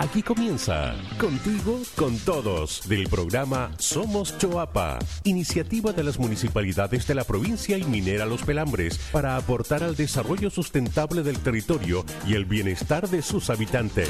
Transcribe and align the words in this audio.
Aquí 0.00 0.22
comienza 0.22 0.94
Contigo 1.18 1.78
con 1.94 2.16
Todos 2.20 2.88
del 2.88 3.06
programa 3.10 3.70
Somos 3.76 4.38
Choapa, 4.38 4.98
iniciativa 5.24 5.92
de 5.92 6.02
las 6.02 6.18
municipalidades 6.18 7.06
de 7.06 7.14
la 7.14 7.24
provincia 7.24 7.76
y 7.76 7.84
minera 7.84 8.24
Los 8.24 8.42
Pelambres 8.42 8.96
para 9.12 9.36
aportar 9.36 9.82
al 9.82 9.96
desarrollo 9.96 10.48
sustentable 10.48 11.22
del 11.22 11.38
territorio 11.40 12.06
y 12.26 12.32
el 12.32 12.46
bienestar 12.46 13.10
de 13.10 13.20
sus 13.20 13.50
habitantes. 13.50 14.08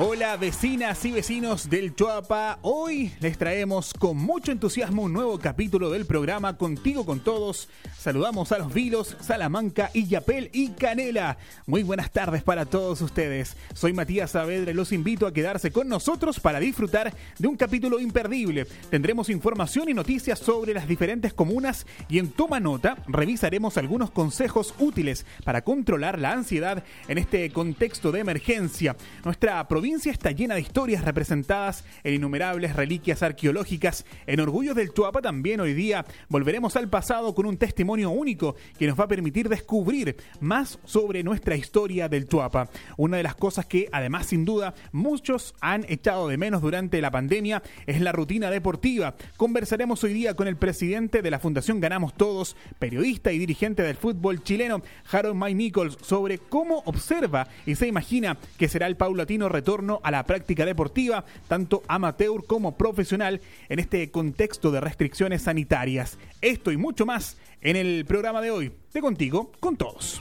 Hola 0.00 0.36
vecinas 0.36 1.04
y 1.06 1.10
vecinos 1.10 1.68
del 1.68 1.92
Chuapa, 1.96 2.60
hoy 2.62 3.12
les 3.18 3.36
traemos 3.36 3.92
con 3.92 4.16
mucho 4.16 4.52
entusiasmo 4.52 5.02
un 5.02 5.12
nuevo 5.12 5.40
capítulo 5.40 5.90
del 5.90 6.06
programa 6.06 6.56
Contigo 6.56 7.04
con 7.04 7.18
Todos. 7.18 7.68
Saludamos 7.98 8.52
a 8.52 8.58
los 8.58 8.72
Vilos, 8.72 9.16
Salamanca, 9.20 9.90
Illapel 9.94 10.50
y 10.52 10.68
Canela. 10.68 11.36
Muy 11.66 11.82
buenas 11.82 12.12
tardes 12.12 12.44
para 12.44 12.64
todos 12.64 13.00
ustedes. 13.02 13.56
Soy 13.74 13.92
Matías 13.92 14.30
Saavedra 14.30 14.70
y 14.70 14.74
los 14.74 14.92
invito 14.92 15.26
a 15.26 15.32
quedarse 15.32 15.72
con 15.72 15.88
nosotros 15.88 16.38
para 16.38 16.60
disfrutar 16.60 17.12
de 17.36 17.48
un 17.48 17.56
capítulo 17.56 17.98
imperdible. 17.98 18.66
Tendremos 18.90 19.28
información 19.28 19.88
y 19.88 19.94
noticias 19.94 20.38
sobre 20.38 20.74
las 20.74 20.86
diferentes 20.86 21.34
comunas 21.34 21.88
y 22.08 22.20
en 22.20 22.30
Toma 22.30 22.60
Nota 22.60 22.98
revisaremos 23.08 23.76
algunos 23.76 24.12
consejos 24.12 24.76
útiles 24.78 25.26
para 25.42 25.62
controlar 25.62 26.20
la 26.20 26.34
ansiedad 26.34 26.84
en 27.08 27.18
este 27.18 27.50
contexto 27.50 28.12
de 28.12 28.20
emergencia. 28.20 28.94
Nuestra 29.24 29.66
provincia 29.66 29.87
provincia 29.88 30.12
está 30.12 30.32
llena 30.32 30.54
de 30.54 30.60
historias 30.60 31.02
representadas 31.02 31.82
en 32.04 32.12
innumerables 32.12 32.76
reliquias 32.76 33.22
arqueológicas. 33.22 34.04
En 34.26 34.38
Orgullo 34.38 34.74
del 34.74 34.92
Tuapa 34.92 35.22
también 35.22 35.60
hoy 35.60 35.72
día 35.72 36.04
volveremos 36.28 36.76
al 36.76 36.90
pasado 36.90 37.34
con 37.34 37.46
un 37.46 37.56
testimonio 37.56 38.10
único 38.10 38.54
que 38.78 38.86
nos 38.86 39.00
va 39.00 39.04
a 39.04 39.08
permitir 39.08 39.48
descubrir 39.48 40.14
más 40.40 40.78
sobre 40.84 41.22
nuestra 41.22 41.56
historia 41.56 42.06
del 42.06 42.26
Tuapa. 42.26 42.68
Una 42.98 43.16
de 43.16 43.22
las 43.22 43.34
cosas 43.34 43.64
que 43.64 43.88
además 43.90 44.26
sin 44.26 44.44
duda 44.44 44.74
muchos 44.92 45.54
han 45.62 45.86
echado 45.88 46.28
de 46.28 46.36
menos 46.36 46.60
durante 46.60 47.00
la 47.00 47.10
pandemia 47.10 47.62
es 47.86 48.02
la 48.02 48.12
rutina 48.12 48.50
deportiva. 48.50 49.14
Conversaremos 49.38 50.04
hoy 50.04 50.12
día 50.12 50.34
con 50.34 50.48
el 50.48 50.58
presidente 50.58 51.22
de 51.22 51.30
la 51.30 51.38
Fundación 51.38 51.80
Ganamos 51.80 52.12
Todos, 52.12 52.56
periodista 52.78 53.32
y 53.32 53.38
dirigente 53.38 53.82
del 53.82 53.96
fútbol 53.96 54.42
chileno, 54.42 54.82
Harold 55.10 55.36
May 55.36 55.54
Nichols, 55.54 55.96
sobre 56.02 56.36
cómo 56.36 56.82
observa 56.84 57.48
y 57.64 57.74
se 57.76 57.86
imagina 57.86 58.36
que 58.58 58.68
será 58.68 58.86
el 58.86 58.98
paulatino 58.98 59.48
retorno 59.48 59.77
a 60.02 60.10
la 60.10 60.24
práctica 60.24 60.64
deportiva, 60.64 61.24
tanto 61.46 61.82
amateur 61.88 62.44
como 62.46 62.76
profesional, 62.76 63.40
en 63.68 63.78
este 63.78 64.10
contexto 64.10 64.70
de 64.70 64.80
restricciones 64.80 65.42
sanitarias. 65.42 66.18
Esto 66.40 66.72
y 66.72 66.76
mucho 66.76 67.06
más 67.06 67.36
en 67.60 67.76
el 67.76 68.04
programa 68.04 68.40
de 68.40 68.50
hoy, 68.50 68.72
de 68.92 69.00
Contigo 69.00 69.52
con 69.60 69.76
Todos. 69.76 70.20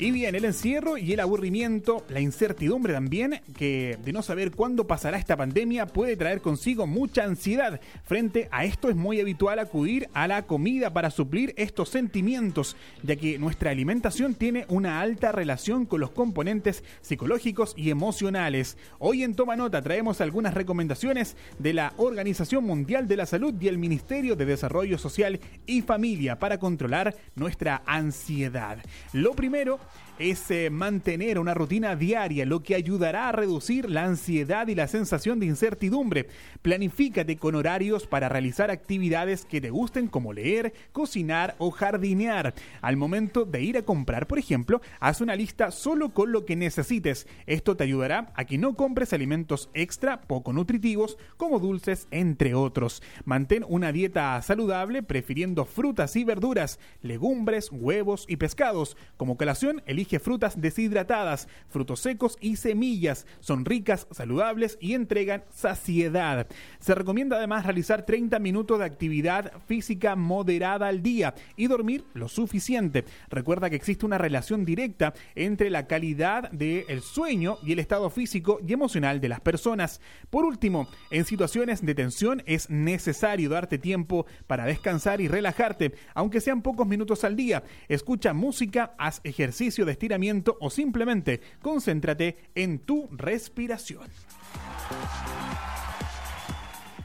Y 0.00 0.12
bien, 0.12 0.36
el 0.36 0.44
encierro 0.44 0.96
y 0.96 1.12
el 1.12 1.18
aburrimiento, 1.18 2.04
la 2.08 2.20
incertidumbre 2.20 2.92
también, 2.92 3.40
que 3.56 3.98
de 4.04 4.12
no 4.12 4.22
saber 4.22 4.52
cuándo 4.52 4.86
pasará 4.86 5.18
esta 5.18 5.36
pandemia 5.36 5.86
puede 5.86 6.16
traer 6.16 6.40
consigo 6.40 6.86
mucha 6.86 7.24
ansiedad. 7.24 7.80
Frente 8.04 8.48
a 8.52 8.64
esto 8.64 8.90
es 8.90 8.94
muy 8.94 9.20
habitual 9.20 9.58
acudir 9.58 10.08
a 10.12 10.28
la 10.28 10.46
comida 10.46 10.92
para 10.92 11.10
suplir 11.10 11.52
estos 11.56 11.88
sentimientos, 11.88 12.76
ya 13.02 13.16
que 13.16 13.40
nuestra 13.40 13.72
alimentación 13.72 14.36
tiene 14.36 14.66
una 14.68 15.00
alta 15.00 15.32
relación 15.32 15.84
con 15.84 15.98
los 15.98 16.12
componentes 16.12 16.84
psicológicos 17.00 17.74
y 17.76 17.90
emocionales. 17.90 18.78
Hoy 19.00 19.24
en 19.24 19.34
Toma 19.34 19.56
Nota 19.56 19.82
traemos 19.82 20.20
algunas 20.20 20.54
recomendaciones 20.54 21.36
de 21.58 21.72
la 21.72 21.92
Organización 21.96 22.62
Mundial 22.62 23.08
de 23.08 23.16
la 23.16 23.26
Salud 23.26 23.52
y 23.60 23.66
el 23.66 23.78
Ministerio 23.78 24.36
de 24.36 24.44
Desarrollo 24.44 24.96
Social 24.96 25.40
y 25.66 25.82
Familia 25.82 26.38
para 26.38 26.58
controlar 26.58 27.16
nuestra 27.34 27.82
ansiedad. 27.84 28.78
Lo 29.12 29.32
primero 29.32 29.80
es 30.18 30.50
eh, 30.50 30.70
mantener 30.70 31.38
una 31.38 31.54
rutina 31.54 31.94
diaria, 31.94 32.44
lo 32.44 32.62
que 32.62 32.74
ayudará 32.74 33.28
a 33.28 33.32
reducir 33.32 33.88
la 33.88 34.04
ansiedad 34.04 34.66
y 34.68 34.74
la 34.74 34.88
sensación 34.88 35.38
de 35.38 35.46
incertidumbre. 35.46 36.28
Planifícate 36.62 37.36
con 37.36 37.54
horarios 37.54 38.06
para 38.06 38.28
realizar 38.28 38.70
actividades 38.70 39.44
que 39.44 39.60
te 39.60 39.70
gusten 39.70 40.08
como 40.08 40.32
leer, 40.32 40.72
cocinar 40.92 41.54
o 41.58 41.70
jardinear. 41.70 42.54
Al 42.80 42.96
momento 42.96 43.44
de 43.44 43.62
ir 43.62 43.78
a 43.78 43.82
comprar, 43.82 44.26
por 44.26 44.38
ejemplo, 44.38 44.80
haz 44.98 45.20
una 45.20 45.36
lista 45.36 45.70
solo 45.70 46.10
con 46.10 46.32
lo 46.32 46.44
que 46.44 46.56
necesites. 46.56 47.26
Esto 47.46 47.76
te 47.76 47.84
ayudará 47.84 48.32
a 48.34 48.44
que 48.44 48.58
no 48.58 48.74
compres 48.74 49.12
alimentos 49.12 49.70
extra 49.74 50.22
poco 50.22 50.52
nutritivos 50.52 51.16
como 51.36 51.58
dulces, 51.58 52.08
entre 52.10 52.54
otros. 52.54 53.02
Mantén 53.24 53.64
una 53.68 53.92
dieta 53.92 54.40
saludable 54.42 55.02
prefiriendo 55.02 55.64
frutas 55.64 56.16
y 56.16 56.24
verduras, 56.24 56.80
legumbres, 57.02 57.70
huevos 57.70 58.24
y 58.28 58.36
pescados. 58.36 58.96
Como 59.16 59.36
colación, 59.36 59.82
elige 59.86 60.07
frutas 60.18 60.58
deshidratadas, 60.58 61.48
frutos 61.68 62.00
secos 62.00 62.38
y 62.40 62.56
semillas. 62.56 63.26
Son 63.40 63.66
ricas, 63.66 64.06
saludables 64.10 64.78
y 64.80 64.94
entregan 64.94 65.44
saciedad. 65.50 66.46
Se 66.80 66.94
recomienda 66.94 67.36
además 67.36 67.64
realizar 67.64 68.06
30 68.06 68.38
minutos 68.38 68.78
de 68.78 68.86
actividad 68.86 69.52
física 69.66 70.16
moderada 70.16 70.88
al 70.88 71.02
día 71.02 71.34
y 71.56 71.66
dormir 71.66 72.04
lo 72.14 72.28
suficiente. 72.28 73.04
Recuerda 73.28 73.68
que 73.68 73.76
existe 73.76 74.06
una 74.06 74.18
relación 74.18 74.64
directa 74.64 75.12
entre 75.34 75.68
la 75.68 75.86
calidad 75.86 76.50
del 76.50 77.02
sueño 77.02 77.58
y 77.62 77.72
el 77.72 77.78
estado 77.78 78.08
físico 78.08 78.60
y 78.66 78.72
emocional 78.72 79.20
de 79.20 79.28
las 79.28 79.40
personas. 79.40 80.00
Por 80.30 80.44
último, 80.44 80.88
en 81.10 81.24
situaciones 81.24 81.84
de 81.84 81.94
tensión 81.94 82.42
es 82.46 82.70
necesario 82.70 83.50
darte 83.50 83.78
tiempo 83.78 84.26
para 84.46 84.64
descansar 84.64 85.20
y 85.20 85.28
relajarte, 85.28 85.94
aunque 86.14 86.40
sean 86.40 86.62
pocos 86.62 86.86
minutos 86.86 87.24
al 87.24 87.36
día. 87.36 87.62
Escucha 87.88 88.32
música, 88.32 88.94
haz 88.98 89.20
ejercicio 89.24 89.84
de 89.84 89.92
estiramiento 89.98 90.56
o 90.60 90.70
simplemente 90.70 91.40
concéntrate 91.60 92.36
en 92.54 92.78
tu 92.78 93.08
respiración. 93.10 94.06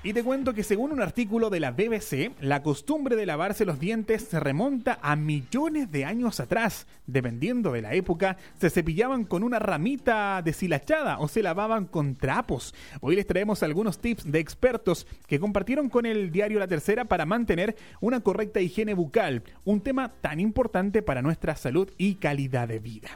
Y 0.05 0.11
te 0.11 0.21
cuento 0.21 0.53
que 0.53 0.63
según 0.63 0.91
un 0.91 1.01
artículo 1.01 1.49
de 1.49 1.61
la 1.61 1.71
BBC, 1.71 2.33
la 2.41 2.61
costumbre 2.61 3.15
de 3.15 3.25
lavarse 3.25 3.63
los 3.63 3.79
dientes 3.79 4.23
se 4.23 4.37
remonta 4.37 4.99
a 5.01 5.15
millones 5.15 5.89
de 5.93 6.03
años 6.03 6.41
atrás. 6.41 6.87
Dependiendo 7.07 7.71
de 7.71 7.81
la 7.81 7.93
época, 7.93 8.35
se 8.59 8.69
cepillaban 8.69 9.23
con 9.23 9.43
una 9.43 9.59
ramita 9.59 10.41
deshilachada 10.43 11.19
o 11.19 11.29
se 11.29 11.41
lavaban 11.41 11.85
con 11.85 12.15
trapos. 12.15 12.75
Hoy 12.99 13.15
les 13.15 13.25
traemos 13.25 13.63
algunos 13.63 13.99
tips 13.99 14.29
de 14.29 14.39
expertos 14.39 15.07
que 15.25 15.39
compartieron 15.39 15.87
con 15.87 16.05
el 16.05 16.33
diario 16.33 16.59
La 16.59 16.67
Tercera 16.67 17.05
para 17.05 17.25
mantener 17.25 17.77
una 18.01 18.19
correcta 18.19 18.59
higiene 18.59 18.95
bucal, 18.95 19.43
un 19.63 19.79
tema 19.79 20.11
tan 20.19 20.41
importante 20.41 21.01
para 21.01 21.21
nuestra 21.21 21.55
salud 21.55 21.89
y 21.97 22.15
calidad 22.15 22.67
de 22.67 22.79
vida. 22.79 23.07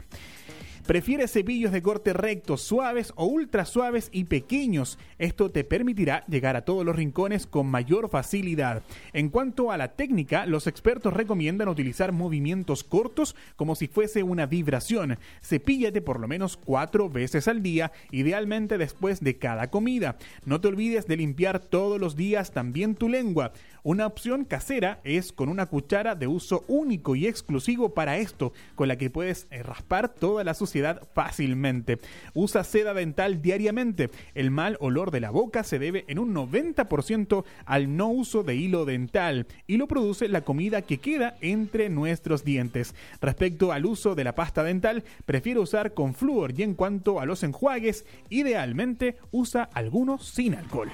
Prefiere 0.88 1.28
cepillos 1.28 1.70
de 1.70 1.82
corte 1.82 2.14
recto, 2.14 2.56
suaves 2.56 3.12
o 3.14 3.26
ultra 3.26 3.66
suaves 3.66 4.08
y 4.10 4.24
pequeños. 4.24 4.98
Esto 5.18 5.50
te 5.50 5.62
permitirá 5.62 6.24
llegar 6.28 6.56
a 6.56 6.64
todos 6.64 6.82
los 6.82 6.96
rincones 6.96 7.46
con 7.46 7.66
mayor 7.66 8.08
facilidad. 8.08 8.82
En 9.12 9.28
cuanto 9.28 9.70
a 9.70 9.76
la 9.76 9.96
técnica, 9.96 10.46
los 10.46 10.66
expertos 10.66 11.12
recomiendan 11.12 11.68
utilizar 11.68 12.12
movimientos 12.12 12.84
cortos 12.84 13.36
como 13.56 13.74
si 13.74 13.86
fuese 13.86 14.22
una 14.22 14.46
vibración. 14.46 15.18
Cepíllate 15.42 16.00
por 16.00 16.20
lo 16.20 16.26
menos 16.26 16.56
cuatro 16.56 17.10
veces 17.10 17.48
al 17.48 17.62
día, 17.62 17.92
idealmente 18.10 18.78
después 18.78 19.20
de 19.20 19.36
cada 19.36 19.68
comida. 19.68 20.16
No 20.46 20.62
te 20.62 20.68
olvides 20.68 21.06
de 21.06 21.18
limpiar 21.18 21.58
todos 21.58 22.00
los 22.00 22.16
días 22.16 22.52
también 22.52 22.94
tu 22.94 23.10
lengua. 23.10 23.52
Una 23.82 24.06
opción 24.06 24.44
casera 24.44 25.00
es 25.04 25.32
con 25.32 25.48
una 25.48 25.66
cuchara 25.66 26.14
de 26.14 26.26
uso 26.26 26.64
único 26.68 27.14
y 27.14 27.26
exclusivo 27.26 27.94
para 27.94 28.18
esto, 28.18 28.52
con 28.74 28.88
la 28.88 28.98
que 28.98 29.10
puedes 29.10 29.46
eh, 29.50 29.62
raspar 29.62 30.08
toda 30.08 30.44
la 30.44 30.54
suciedad 30.54 31.02
fácilmente. 31.14 31.98
Usa 32.34 32.64
seda 32.64 32.92
dental 32.92 33.40
diariamente. 33.40 34.10
El 34.34 34.50
mal 34.50 34.76
olor 34.80 35.10
de 35.10 35.20
la 35.20 35.30
boca 35.30 35.62
se 35.62 35.78
debe 35.78 36.04
en 36.08 36.18
un 36.18 36.34
90% 36.34 37.44
al 37.66 37.96
no 37.96 38.08
uso 38.08 38.42
de 38.42 38.56
hilo 38.56 38.84
dental 38.84 39.46
y 39.66 39.76
lo 39.76 39.86
produce 39.86 40.28
la 40.28 40.42
comida 40.42 40.82
que 40.82 40.98
queda 40.98 41.36
entre 41.40 41.88
nuestros 41.88 42.44
dientes. 42.44 42.94
Respecto 43.20 43.72
al 43.72 43.86
uso 43.86 44.14
de 44.14 44.24
la 44.24 44.34
pasta 44.34 44.62
dental, 44.62 45.04
prefiero 45.24 45.62
usar 45.62 45.94
con 45.94 46.14
flúor 46.14 46.52
y 46.56 46.62
en 46.62 46.74
cuanto 46.74 47.20
a 47.20 47.26
los 47.26 47.42
enjuagues, 47.42 48.04
idealmente 48.28 49.16
usa 49.30 49.68
algunos 49.72 50.26
sin 50.26 50.54
alcohol. 50.54 50.90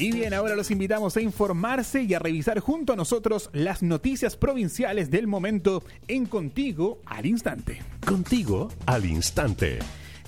Y 0.00 0.12
bien, 0.12 0.32
ahora 0.32 0.56
los 0.56 0.70
invitamos 0.70 1.14
a 1.18 1.20
informarse 1.20 2.04
y 2.04 2.14
a 2.14 2.18
revisar 2.18 2.58
junto 2.60 2.94
a 2.94 2.96
nosotros 2.96 3.50
las 3.52 3.82
noticias 3.82 4.34
provinciales 4.34 5.10
del 5.10 5.26
momento 5.26 5.84
en 6.08 6.24
Contigo 6.24 7.00
al 7.04 7.26
Instante. 7.26 7.82
Contigo 8.06 8.70
al 8.86 9.04
Instante. 9.04 9.78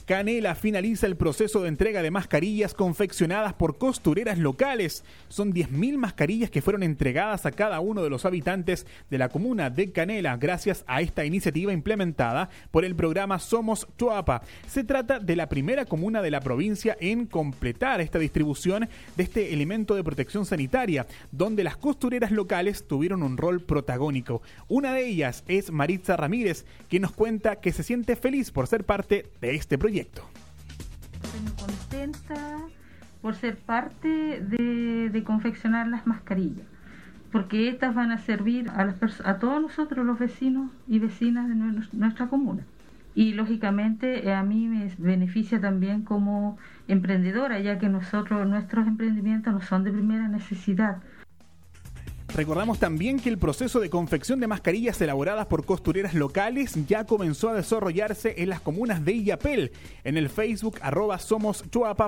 Canela 0.03 0.55
finaliza 0.55 1.07
el 1.07 1.17
proceso 1.17 1.63
de 1.63 1.69
entrega 1.69 2.03
de 2.03 2.11
mascarillas 2.11 2.75
confeccionadas 2.75 3.53
por 3.55 3.79
costureras 3.79 4.39
locales. 4.39 5.05
Son 5.29 5.53
10.000 5.53 5.97
mascarillas 5.97 6.51
que 6.51 6.63
fueron 6.63 6.83
entregadas 6.83 7.47
a 7.47 7.53
cada 7.53 7.79
uno 7.81 8.03
de 8.03 8.11
los 8.11 8.25
habitantes 8.25 8.87
de 9.11 9.19
la 9.19 9.29
comuna 9.29 9.71
de 9.71 9.93
Canela 9.93 10.37
gracias 10.37 10.85
a 10.89 11.03
esta 11.03 11.25
iniciativa 11.25 11.73
implementada 11.73 12.51
por 12.73 12.85
el 12.85 12.97
programa 12.97 13.39
Somos 13.39 13.87
Chuapa. 13.97 14.43
Se 14.67 14.83
trata 14.83 15.21
de 15.21 15.37
la 15.37 15.49
primera 15.49 15.85
comuna 15.85 16.21
de 16.21 16.33
la 16.33 16.41
provincia 16.41 16.97
en 17.01 17.27
completar 17.27 18.01
esta 18.01 18.19
distribución 18.19 18.89
de 19.17 19.23
este 19.23 19.53
elemento 19.53 19.95
de 19.95 20.05
protección 20.05 20.47
sanitaria, 20.47 21.07
donde 21.31 21.63
las 21.63 21.77
costureras 21.77 22.33
locales 22.33 22.89
tuvieron 22.89 23.23
un 23.23 23.37
rol 23.37 23.63
protagónico. 23.63 24.43
Una 24.67 24.93
de 24.95 25.07
ellas 25.07 25.45
es 25.47 25.71
Maritza 25.71 26.17
Ramírez, 26.17 26.65
quien 26.89 27.03
nos 27.03 27.13
cuenta 27.13 27.57
que 27.57 27.73
se 27.73 27.85
siente 27.85 28.17
feliz 28.17 28.51
por 28.51 28.67
ser 28.67 28.85
parte 28.85 29.27
de 29.41 29.55
este 29.55 29.79
proyecto. 29.79 29.92
Estoy 31.23 31.41
muy 31.41 31.53
contenta 31.53 32.59
por 33.21 33.35
ser 33.35 33.57
parte 33.57 34.09
de, 34.41 35.23
confeccionar 35.25 35.87
las 35.87 36.07
mascarillas, 36.07 36.67
porque 37.31 37.69
estas 37.69 37.95
van 37.95 38.11
a 38.11 38.19
servir 38.19 38.71
a, 38.71 38.95
a 39.25 39.39
todos 39.39 39.63
nosotros, 39.63 40.05
los 40.05 40.19
vecinos 40.19 40.71
y 40.89 40.99
vecinas 40.99 41.49
de 41.49 41.55
nuestra 41.55 42.29
comuna. 42.29 42.65
Y 43.15 43.35
lógicamente 43.35 44.27
eh, 44.27 44.33
a 44.33 44.43
mí 44.43 44.69
me 44.69 44.91
beneficia 44.97 45.61
también 45.61 46.03
como 46.03 46.57
emprendedora, 46.89 47.61
ya 47.61 47.79
que 47.79 47.89
nosotros, 47.89 48.47
nuestros 48.49 48.87
emprendimientos 48.87 49.53
no 49.53 49.61
son 49.61 49.85
de 49.85 49.93
primera 49.93 50.29
necesidad, 50.29 51.03
Recordamos 52.35 52.79
también 52.79 53.21
que 53.21 53.29
el 53.29 53.37
proceso 53.37 53.79
de 53.79 53.91
confección 53.91 54.41
de 54.41 54.47
mascarillas 54.47 54.99
elaboradas 55.03 55.47
por 55.47 55.67
costureras 55.67 56.15
locales 56.15 56.75
ya 56.87 57.05
comenzó 57.05 57.51
a 57.51 57.55
desarrollarse 57.55 58.37
en 58.39 58.49
las 58.49 58.63
comunas 58.63 59.05
de 59.05 59.13
Illapel. 59.13 59.73
En 60.03 60.17
el 60.17 60.31
Facebook 60.31 60.79
arroba 60.81 61.19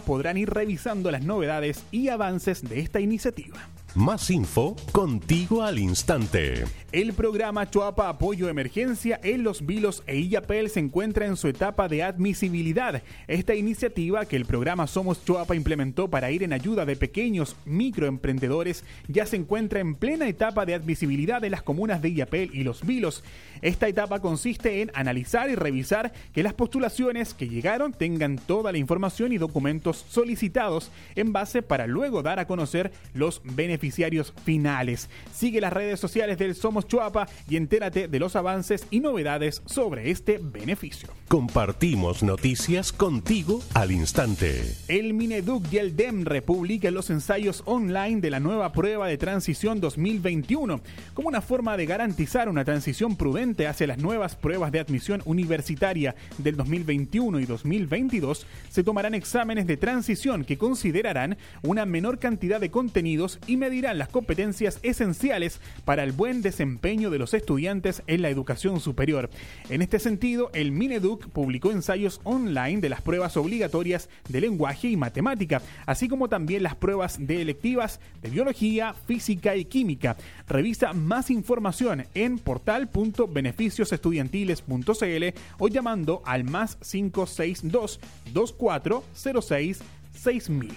podrán 0.06 0.38
ir 0.38 0.48
revisando 0.48 1.10
las 1.10 1.22
novedades 1.22 1.84
y 1.90 2.08
avances 2.08 2.66
de 2.66 2.80
esta 2.80 3.00
iniciativa. 3.00 3.68
Más 3.94 4.28
info 4.28 4.74
contigo 4.90 5.62
al 5.62 5.78
instante. 5.78 6.64
El 6.90 7.12
programa 7.12 7.70
Chuapa 7.70 8.08
Apoyo 8.08 8.48
Emergencia 8.48 9.20
en 9.22 9.44
Los 9.44 9.66
Vilos 9.66 10.02
e 10.08 10.16
Illapel 10.16 10.68
se 10.68 10.80
encuentra 10.80 11.26
en 11.26 11.36
su 11.36 11.46
etapa 11.46 11.86
de 11.86 12.02
admisibilidad. 12.02 13.02
Esta 13.28 13.54
iniciativa 13.54 14.26
que 14.26 14.34
el 14.34 14.46
programa 14.46 14.88
Somos 14.88 15.24
Chuapa 15.24 15.54
implementó 15.54 16.08
para 16.08 16.32
ir 16.32 16.42
en 16.42 16.52
ayuda 16.52 16.84
de 16.84 16.96
pequeños 16.96 17.54
microemprendedores 17.66 18.84
ya 19.06 19.26
se 19.26 19.36
encuentra 19.36 19.78
en 19.78 19.94
plena 19.94 20.28
etapa 20.28 20.66
de 20.66 20.74
admisibilidad 20.74 21.44
en 21.44 21.52
las 21.52 21.62
comunas 21.62 22.02
de 22.02 22.08
Illapel 22.08 22.50
y 22.52 22.64
Los 22.64 22.84
Vilos. 22.84 23.22
Esta 23.62 23.86
etapa 23.86 24.20
consiste 24.20 24.82
en 24.82 24.90
analizar 24.94 25.50
y 25.50 25.54
revisar 25.54 26.12
que 26.32 26.42
las 26.42 26.52
postulaciones 26.52 27.32
que 27.32 27.48
llegaron 27.48 27.92
tengan 27.92 28.38
toda 28.38 28.72
la 28.72 28.78
información 28.78 29.32
y 29.32 29.38
documentos 29.38 30.04
solicitados 30.08 30.90
en 31.14 31.32
base 31.32 31.62
para 31.62 31.86
luego 31.86 32.22
dar 32.22 32.40
a 32.40 32.46
conocer 32.46 32.92
los 33.14 33.40
beneficios 33.44 33.83
beneficiarios 33.84 34.32
finales. 34.44 35.10
Sigue 35.30 35.60
las 35.60 35.72
redes 35.72 36.00
sociales 36.00 36.38
del 36.38 36.54
Somos 36.54 36.88
Chuapa 36.88 37.28
y 37.48 37.56
entérate 37.56 38.08
de 38.08 38.18
los 38.18 38.34
avances 38.34 38.86
y 38.90 39.00
novedades 39.00 39.60
sobre 39.66 40.10
este 40.10 40.38
beneficio. 40.38 41.10
Compartimos 41.28 42.22
noticias 42.22 42.92
contigo 42.92 43.60
al 43.74 43.90
instante. 43.90 44.62
El 44.88 45.12
Mineduc 45.12 45.70
y 45.70 45.78
el 45.78 45.96
DEM 45.96 46.24
republican 46.24 46.94
los 46.94 47.10
ensayos 47.10 47.62
online 47.66 48.22
de 48.22 48.30
la 48.30 48.40
nueva 48.40 48.72
prueba 48.72 49.06
de 49.06 49.18
transición 49.18 49.80
2021 49.80 50.80
como 51.12 51.28
una 51.28 51.42
forma 51.42 51.76
de 51.76 51.84
garantizar 51.84 52.48
una 52.48 52.64
transición 52.64 53.16
prudente 53.16 53.66
hacia 53.66 53.86
las 53.86 53.98
nuevas 53.98 54.34
pruebas 54.34 54.72
de 54.72 54.80
admisión 54.80 55.20
universitaria 55.26 56.14
del 56.38 56.56
2021 56.56 57.38
y 57.40 57.44
2022. 57.44 58.46
Se 58.70 58.82
tomarán 58.82 59.14
exámenes 59.14 59.66
de 59.66 59.76
transición 59.76 60.44
que 60.44 60.56
considerarán 60.56 61.36
una 61.62 61.84
menor 61.84 62.18
cantidad 62.18 62.60
de 62.60 62.70
contenidos 62.70 63.38
y 63.46 63.58
medidas 63.58 63.73
dirán 63.74 63.98
las 63.98 64.08
competencias 64.08 64.78
esenciales 64.82 65.60
para 65.84 66.02
el 66.02 66.12
buen 66.12 66.40
desempeño 66.42 67.10
de 67.10 67.18
los 67.18 67.34
estudiantes 67.34 68.02
en 68.06 68.22
la 68.22 68.30
educación 68.30 68.80
superior. 68.80 69.28
En 69.68 69.82
este 69.82 69.98
sentido, 69.98 70.50
el 70.54 70.72
Mineduc 70.72 71.28
publicó 71.28 71.70
ensayos 71.70 72.22
online 72.24 72.80
de 72.80 72.88
las 72.88 73.02
pruebas 73.02 73.36
obligatorias 73.36 74.08
de 74.28 74.40
lenguaje 74.40 74.88
y 74.88 74.96
matemática, 74.96 75.60
así 75.86 76.08
como 76.08 76.28
también 76.28 76.62
las 76.62 76.74
pruebas 76.74 77.18
de 77.18 77.42
electivas 77.42 78.00
de 78.22 78.30
biología, 78.30 78.94
física 78.94 79.54
y 79.56 79.66
química. 79.66 80.16
Revisa 80.48 80.92
más 80.92 81.30
información 81.30 82.06
en 82.14 82.38
portal.beneficiosestudiantiles.cl 82.38 85.24
o 85.58 85.68
llamando 85.68 86.22
al 86.24 86.44
más 86.44 86.76
562 86.76 88.00
2406 88.32 89.82
6000. 90.14 90.72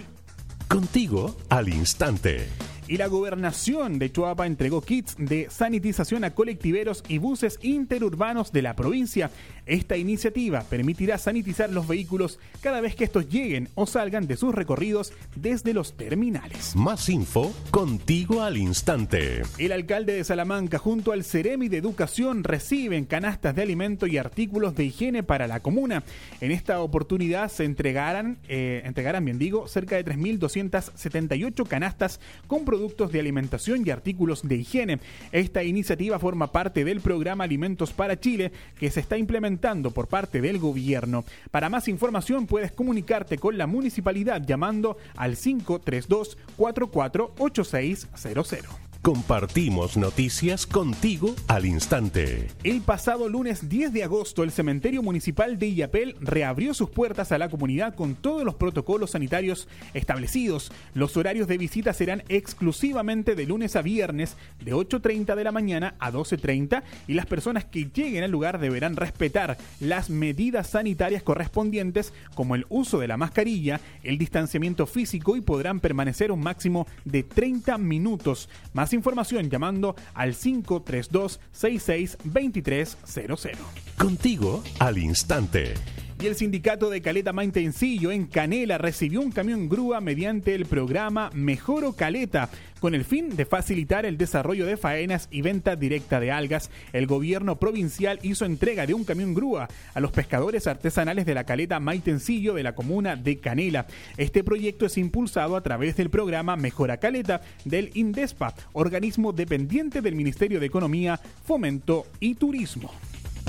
Contigo 0.68 1.34
al 1.48 1.68
instante. 1.68 2.48
Y 2.88 2.96
la 2.96 3.06
gobernación 3.06 3.98
de 3.98 4.10
Chuapa 4.10 4.46
entregó 4.46 4.80
kits 4.80 5.14
de 5.18 5.48
sanitización 5.50 6.24
a 6.24 6.34
colectiveros 6.34 7.04
y 7.06 7.18
buses 7.18 7.58
interurbanos 7.60 8.50
de 8.50 8.62
la 8.62 8.74
provincia. 8.74 9.30
Esta 9.66 9.98
iniciativa 9.98 10.62
permitirá 10.62 11.18
sanitizar 11.18 11.68
los 11.68 11.86
vehículos 11.86 12.38
cada 12.62 12.80
vez 12.80 12.96
que 12.96 13.04
estos 13.04 13.28
lleguen 13.28 13.68
o 13.74 13.86
salgan 13.86 14.26
de 14.26 14.38
sus 14.38 14.54
recorridos 14.54 15.12
desde 15.36 15.74
los 15.74 15.98
terminales. 15.98 16.74
Más 16.76 17.10
info 17.10 17.52
contigo 17.70 18.40
al 18.40 18.56
instante. 18.56 19.42
El 19.58 19.72
alcalde 19.72 20.14
de 20.14 20.24
Salamanca 20.24 20.78
junto 20.78 21.12
al 21.12 21.24
Ceremi 21.24 21.68
de 21.68 21.76
Educación 21.76 22.42
reciben 22.42 23.04
canastas 23.04 23.54
de 23.54 23.60
alimento 23.60 24.06
y 24.06 24.16
artículos 24.16 24.74
de 24.74 24.86
higiene 24.86 25.22
para 25.22 25.46
la 25.46 25.60
comuna. 25.60 26.04
En 26.40 26.52
esta 26.52 26.80
oportunidad 26.80 27.50
se 27.50 27.64
entregarán, 27.64 28.38
eh, 28.48 28.80
entregarán 28.86 29.26
bien 29.26 29.38
digo, 29.38 29.68
cerca 29.68 29.96
de 29.96 30.06
3.278 30.06 31.68
canastas 31.68 32.18
con 32.46 32.64
productos 32.64 32.77
productos 32.78 33.10
de 33.10 33.18
alimentación 33.18 33.82
y 33.84 33.90
artículos 33.90 34.46
de 34.46 34.54
higiene. 34.54 35.00
Esta 35.32 35.64
iniciativa 35.64 36.20
forma 36.20 36.52
parte 36.52 36.84
del 36.84 37.00
programa 37.00 37.42
Alimentos 37.42 37.92
para 37.92 38.20
Chile 38.20 38.52
que 38.78 38.88
se 38.88 39.00
está 39.00 39.18
implementando 39.18 39.90
por 39.90 40.06
parte 40.06 40.40
del 40.40 40.60
gobierno. 40.60 41.24
Para 41.50 41.70
más 41.70 41.88
información 41.88 42.46
puedes 42.46 42.70
comunicarte 42.70 43.36
con 43.36 43.58
la 43.58 43.66
municipalidad 43.66 44.46
llamando 44.46 44.96
al 45.16 45.36
532 45.36 46.38
448600. 46.56 48.87
Compartimos 49.02 49.96
noticias 49.96 50.66
contigo 50.66 51.34
al 51.46 51.64
instante. 51.64 52.48
El 52.64 52.80
pasado 52.82 53.28
lunes 53.28 53.68
10 53.68 53.92
de 53.92 54.02
agosto, 54.02 54.42
el 54.42 54.50
cementerio 54.50 55.02
municipal 55.02 55.56
de 55.58 55.68
Illapel 55.68 56.16
reabrió 56.20 56.74
sus 56.74 56.90
puertas 56.90 57.30
a 57.30 57.38
la 57.38 57.48
comunidad 57.48 57.94
con 57.94 58.16
todos 58.16 58.44
los 58.44 58.56
protocolos 58.56 59.12
sanitarios 59.12 59.68
establecidos. 59.94 60.72
Los 60.94 61.16
horarios 61.16 61.46
de 61.46 61.58
visita 61.58 61.92
serán 61.92 62.24
exclusivamente 62.28 63.36
de 63.36 63.46
lunes 63.46 63.76
a 63.76 63.82
viernes, 63.82 64.36
de 64.62 64.74
8.30 64.74 65.36
de 65.36 65.44
la 65.44 65.52
mañana 65.52 65.94
a 66.00 66.10
12.30, 66.10 66.82
y 67.06 67.14
las 67.14 67.26
personas 67.26 67.64
que 67.64 67.90
lleguen 67.94 68.24
al 68.24 68.32
lugar 68.32 68.58
deberán 68.58 68.96
respetar 68.96 69.58
las 69.78 70.10
medidas 70.10 70.70
sanitarias 70.70 71.22
correspondientes, 71.22 72.12
como 72.34 72.56
el 72.56 72.66
uso 72.68 72.98
de 72.98 73.08
la 73.08 73.16
mascarilla, 73.16 73.80
el 74.02 74.18
distanciamiento 74.18 74.86
físico 74.86 75.36
y 75.36 75.40
podrán 75.40 75.78
permanecer 75.78 76.32
un 76.32 76.40
máximo 76.40 76.86
de 77.04 77.22
30 77.22 77.78
minutos. 77.78 78.48
Más 78.74 78.87
información 78.92 79.50
llamando 79.50 79.94
al 80.14 80.34
532 80.34 81.40
66 81.52 82.18
2300. 82.24 83.48
Contigo 83.96 84.62
al 84.78 84.98
instante. 84.98 85.74
Y 86.20 86.26
el 86.26 86.34
sindicato 86.34 86.90
de 86.90 87.00
Caleta 87.00 87.32
Maintencillo 87.32 88.10
en 88.10 88.26
Canela 88.26 88.76
recibió 88.76 89.20
un 89.20 89.30
camión 89.30 89.68
grúa 89.68 90.00
mediante 90.00 90.52
el 90.56 90.66
programa 90.66 91.30
Mejoro 91.32 91.92
Caleta. 91.92 92.50
Con 92.80 92.96
el 92.96 93.04
fin 93.04 93.36
de 93.36 93.44
facilitar 93.44 94.04
el 94.04 94.18
desarrollo 94.18 94.66
de 94.66 94.76
faenas 94.76 95.28
y 95.30 95.42
venta 95.42 95.76
directa 95.76 96.18
de 96.18 96.32
algas, 96.32 96.70
el 96.92 97.06
gobierno 97.06 97.60
provincial 97.60 98.18
hizo 98.22 98.44
entrega 98.44 98.84
de 98.84 98.94
un 98.94 99.04
camión 99.04 99.32
grúa 99.32 99.68
a 99.94 100.00
los 100.00 100.10
pescadores 100.10 100.66
artesanales 100.66 101.24
de 101.24 101.34
la 101.34 101.44
caleta 101.44 101.78
Maitencillo 101.78 102.54
de 102.54 102.64
la 102.64 102.74
comuna 102.74 103.14
de 103.14 103.38
Canela. 103.38 103.86
Este 104.16 104.42
proyecto 104.42 104.86
es 104.86 104.98
impulsado 104.98 105.54
a 105.54 105.62
través 105.62 105.96
del 105.96 106.10
programa 106.10 106.56
Mejora 106.56 106.96
Caleta 106.96 107.42
del 107.64 107.92
INDESPA, 107.94 108.54
organismo 108.72 109.32
dependiente 109.32 110.02
del 110.02 110.16
Ministerio 110.16 110.58
de 110.58 110.66
Economía, 110.66 111.20
Fomento 111.44 112.06
y 112.18 112.34
Turismo. 112.34 112.90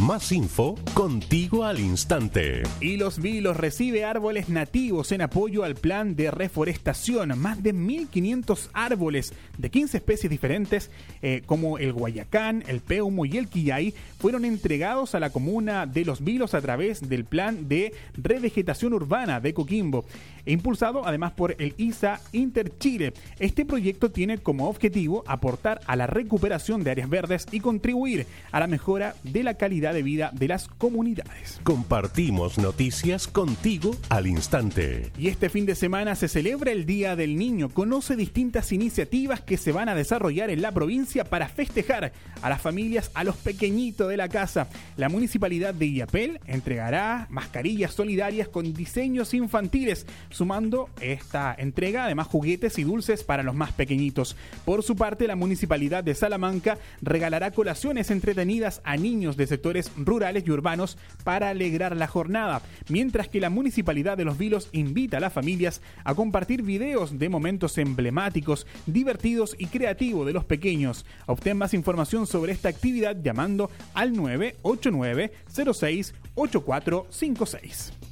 Más 0.01 0.31
info 0.31 0.75
contigo 0.93 1.65
al 1.65 1.77
instante. 1.77 2.63
Y 2.79 2.95
Los 2.95 3.19
Vilos 3.19 3.57
recibe 3.57 4.05
árboles 4.05 4.47
nativos 4.47 5.11
en 5.11 5.21
apoyo 5.21 5.65
al 5.65 5.75
plan 5.75 6.15
de 6.15 6.31
reforestación. 6.31 7.37
Más 7.37 7.61
de 7.61 7.75
1.500 7.75 8.69
árboles 8.71 9.33
de 9.57 9.69
15 9.69 9.97
especies 9.97 10.29
diferentes, 10.29 10.89
eh, 11.21 11.41
como 11.45 11.79
el 11.79 11.91
guayacán, 11.91 12.63
el 12.67 12.79
peumo 12.79 13.25
y 13.25 13.37
el 13.37 13.49
quillay, 13.49 13.93
fueron 14.19 14.45
entregados 14.45 15.15
a 15.15 15.19
la 15.19 15.31
comuna 15.31 15.85
de 15.85 16.05
Los 16.05 16.23
Vilos 16.23 16.53
a 16.53 16.61
través 16.61 17.09
del 17.09 17.25
plan 17.25 17.67
de 17.67 17.93
revegetación 18.13 18.93
urbana 18.93 19.41
de 19.41 19.53
Coquimbo, 19.53 20.05
impulsado 20.51 21.05
además 21.05 21.33
por 21.33 21.55
el 21.59 21.73
ISA 21.77 22.21
Interchile. 22.31 23.13
Este 23.39 23.65
proyecto 23.65 24.11
tiene 24.11 24.37
como 24.37 24.69
objetivo 24.69 25.23
aportar 25.27 25.81
a 25.85 25.95
la 25.95 26.07
recuperación 26.07 26.83
de 26.83 26.91
áreas 26.91 27.09
verdes 27.09 27.45
y 27.51 27.59
contribuir 27.59 28.25
a 28.51 28.59
la 28.59 28.67
mejora 28.67 29.15
de 29.23 29.43
la 29.43 29.55
calidad 29.55 29.93
de 29.93 30.03
vida 30.03 30.31
de 30.33 30.47
las 30.47 30.67
comunidades. 30.67 31.59
Compartimos 31.63 32.57
noticias 32.57 33.27
contigo 33.27 33.95
al 34.09 34.27
instante. 34.27 35.11
Y 35.17 35.27
este 35.27 35.49
fin 35.49 35.65
de 35.65 35.75
semana 35.75 36.15
se 36.15 36.27
celebra 36.27 36.71
el 36.71 36.85
Día 36.85 37.15
del 37.15 37.37
Niño. 37.37 37.69
Conoce 37.69 38.15
distintas 38.15 38.71
iniciativas 38.71 39.41
que 39.41 39.57
se 39.57 39.71
van 39.71 39.89
a 39.89 39.95
desarrollar 39.95 40.49
en 40.49 40.61
la 40.61 40.71
provincia 40.71 41.23
para 41.23 41.49
festejar 41.49 42.11
a 42.41 42.49
las 42.49 42.61
familias, 42.61 43.11
a 43.13 43.23
los 43.23 43.35
pequeñitos 43.37 44.09
de 44.09 44.17
la 44.17 44.29
casa. 44.29 44.67
La 44.97 45.09
municipalidad 45.09 45.73
de 45.73 45.85
Illapel 45.85 46.39
entregará 46.45 47.27
mascarillas 47.29 47.93
solidarias 47.93 48.47
con 48.47 48.73
diseños 48.73 49.33
infantiles, 49.33 50.05
sumando 50.39 50.87
esta 51.01 51.53
entrega 51.57 52.05
además 52.05 52.27
juguetes 52.27 52.79
y 52.79 52.85
dulces 52.85 53.25
para 53.25 53.43
los 53.43 53.55
más 53.55 53.73
pequeñitos. 53.73 54.37
Por 54.63 54.83
su 54.83 54.95
parte, 54.95 55.27
la 55.27 55.35
municipalidad 55.35 56.01
de 56.01 56.15
Salamanca 56.15 56.77
regalará 57.01 57.51
colaciones 57.51 58.09
entretenidas 58.09 58.79
a 58.85 58.95
niños 58.95 59.35
de 59.35 59.47
sectores 59.47 59.91
rurales 59.97 60.45
y 60.47 60.51
urbanos 60.51 60.97
para 61.25 61.49
alegrar 61.49 61.97
la 61.97 62.07
jornada, 62.07 62.61
mientras 62.87 63.27
que 63.27 63.41
la 63.41 63.49
municipalidad 63.49 64.15
de 64.15 64.23
Los 64.23 64.37
Vilos 64.37 64.69
invita 64.71 65.17
a 65.17 65.19
las 65.19 65.33
familias 65.33 65.81
a 66.05 66.15
compartir 66.15 66.61
videos 66.61 67.19
de 67.19 67.27
momentos 67.27 67.77
emblemáticos, 67.77 68.65
divertidos 68.85 69.57
y 69.59 69.65
creativos 69.65 70.25
de 70.25 70.31
los 70.31 70.45
pequeños. 70.45 71.05
Obtén 71.25 71.57
más 71.57 71.73
información 71.73 72.27
sobre 72.27 72.53
esta 72.53 72.69
actividad 72.69 73.17
llamando 73.21 73.69
al 73.93 74.13
989 74.13 75.33
06 75.73 76.13
8456. 76.35 78.08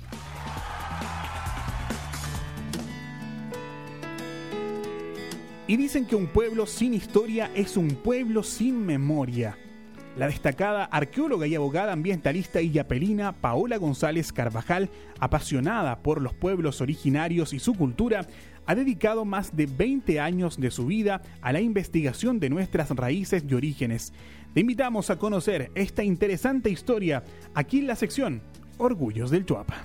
Y 5.70 5.76
dicen 5.76 6.06
que 6.06 6.16
un 6.16 6.28
pueblo 6.28 6.66
sin 6.66 6.94
historia 6.94 7.52
es 7.54 7.76
un 7.76 7.90
pueblo 7.90 8.42
sin 8.42 8.86
memoria. 8.86 9.58
La 10.18 10.28
destacada 10.28 10.86
arqueóloga 10.86 11.46
y 11.46 11.56
abogada 11.56 11.92
ambientalista 11.92 12.62
y 12.62 12.72
yapelina 12.72 13.34
Paola 13.34 13.76
González 13.76 14.32
Carvajal, 14.32 14.90
apasionada 15.20 16.00
por 16.00 16.22
los 16.22 16.34
pueblos 16.34 16.80
originarios 16.80 17.52
y 17.54 17.60
su 17.60 17.74
cultura, 17.74 18.26
ha 18.66 18.76
dedicado 18.76 19.26
más 19.26 19.58
de 19.58 19.66
20 19.66 20.22
años 20.22 20.58
de 20.58 20.72
su 20.72 20.86
vida 20.86 21.22
a 21.42 21.52
la 21.52 21.60
investigación 21.60 22.40
de 22.40 22.50
nuestras 22.50 22.90
raíces 22.92 23.44
y 23.48 23.54
orígenes. 23.54 24.14
Te 24.54 24.62
invitamos 24.62 25.10
a 25.10 25.18
conocer 25.18 25.70
esta 25.76 26.02
interesante 26.02 26.70
historia 26.70 27.26
aquí 27.54 27.80
en 27.80 27.88
la 27.88 27.98
sección 27.98 28.42
Orgullos 28.78 29.32
del 29.32 29.46
Chuapa. 29.46 29.84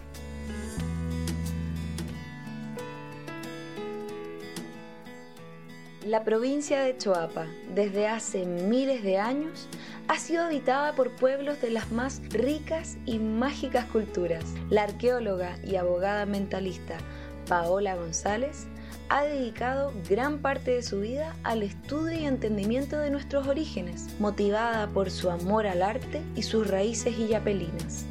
La 6.06 6.24
provincia 6.24 6.82
de 6.82 6.96
Choapa, 6.98 7.46
desde 7.76 8.08
hace 8.08 8.44
miles 8.44 9.04
de 9.04 9.18
años, 9.18 9.68
ha 10.08 10.18
sido 10.18 10.42
habitada 10.42 10.96
por 10.96 11.12
pueblos 11.12 11.60
de 11.60 11.70
las 11.70 11.92
más 11.92 12.20
ricas 12.30 12.96
y 13.06 13.20
mágicas 13.20 13.84
culturas. 13.84 14.42
La 14.68 14.82
arqueóloga 14.82 15.56
y 15.64 15.76
abogada 15.76 16.26
mentalista 16.26 16.98
Paola 17.46 17.94
González 17.94 18.66
ha 19.10 19.22
dedicado 19.22 19.92
gran 20.10 20.38
parte 20.40 20.72
de 20.72 20.82
su 20.82 21.02
vida 21.02 21.36
al 21.44 21.62
estudio 21.62 22.18
y 22.18 22.24
entendimiento 22.24 22.98
de 22.98 23.10
nuestros 23.10 23.46
orígenes, 23.46 24.08
motivada 24.18 24.88
por 24.88 25.08
su 25.08 25.30
amor 25.30 25.68
al 25.68 25.82
arte 25.82 26.20
y 26.34 26.42
sus 26.42 26.66
raíces 26.66 27.16
illapelinas. 27.16 28.06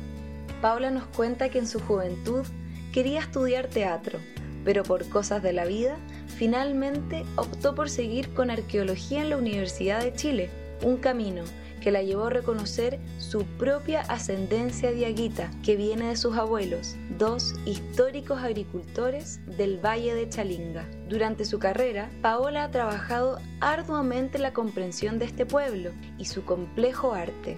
Paola 0.61 0.91
nos 0.91 1.07
cuenta 1.07 1.49
que 1.49 1.59
en 1.59 1.67
su 1.67 1.81
juventud 1.81 2.45
quería 2.93 3.19
estudiar 3.19 3.67
teatro, 3.67 4.19
pero 4.63 4.83
por 4.83 5.09
cosas 5.09 5.43
de 5.43 5.51
la 5.51 5.65
vida 5.65 5.97
finalmente 6.41 7.23
optó 7.35 7.75
por 7.75 7.87
seguir 7.87 8.33
con 8.33 8.49
arqueología 8.49 9.21
en 9.21 9.29
la 9.29 9.37
Universidad 9.37 10.01
de 10.01 10.11
Chile, 10.11 10.49
un 10.81 10.97
camino 10.97 11.43
que 11.81 11.91
la 11.91 12.01
llevó 12.01 12.25
a 12.25 12.29
reconocer 12.31 12.97
su 13.19 13.43
propia 13.59 14.01
ascendencia 14.01 14.91
diaguita, 14.91 15.51
que 15.63 15.75
viene 15.75 16.07
de 16.07 16.15
sus 16.15 16.35
abuelos, 16.37 16.95
dos 17.19 17.53
históricos 17.67 18.39
agricultores 18.39 19.39
del 19.55 19.77
Valle 19.85 20.15
de 20.15 20.29
Chalinga. 20.29 20.89
Durante 21.07 21.45
su 21.45 21.59
carrera, 21.59 22.09
Paola 22.23 22.63
ha 22.63 22.71
trabajado 22.71 23.37
arduamente 23.59 24.39
la 24.39 24.51
comprensión 24.51 25.19
de 25.19 25.25
este 25.25 25.45
pueblo 25.45 25.91
y 26.17 26.25
su 26.25 26.43
complejo 26.43 27.13
arte, 27.13 27.55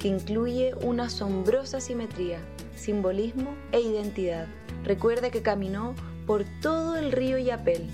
que 0.00 0.08
incluye 0.08 0.74
una 0.82 1.04
asombrosa 1.04 1.78
simetría, 1.78 2.40
simbolismo 2.74 3.54
e 3.70 3.78
identidad. 3.78 4.48
Recuerda 4.82 5.30
que 5.30 5.42
caminó 5.42 5.94
por 6.26 6.42
todo 6.60 6.96
el 6.96 7.12
río 7.12 7.38
Yapel, 7.38 7.88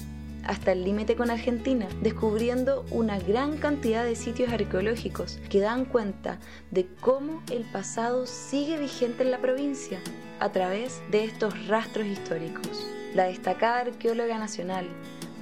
hasta 0.45 0.73
el 0.73 0.85
límite 0.85 1.17
con 1.17 1.31
Argentina, 1.31 1.87
descubriendo 2.01 2.85
una 2.91 3.19
gran 3.19 3.57
cantidad 3.57 4.05
de 4.05 4.17
sitios 4.17 4.53
arqueológicos 4.53 5.39
que 5.49 5.61
dan 5.61 5.85
cuenta 5.85 6.39
de 6.71 6.87
cómo 7.01 7.43
el 7.51 7.65
pasado 7.65 8.27
sigue 8.27 8.79
vigente 8.79 9.23
en 9.23 9.31
la 9.31 9.39
provincia 9.39 10.01
a 10.41 10.51
través 10.51 11.03
de 11.11 11.25
estos 11.25 11.69
rastros 11.69 12.07
históricos. 12.07 12.87
La 13.15 13.25
destacada 13.25 13.81
arqueóloga 13.81 14.39
nacional 14.39 14.89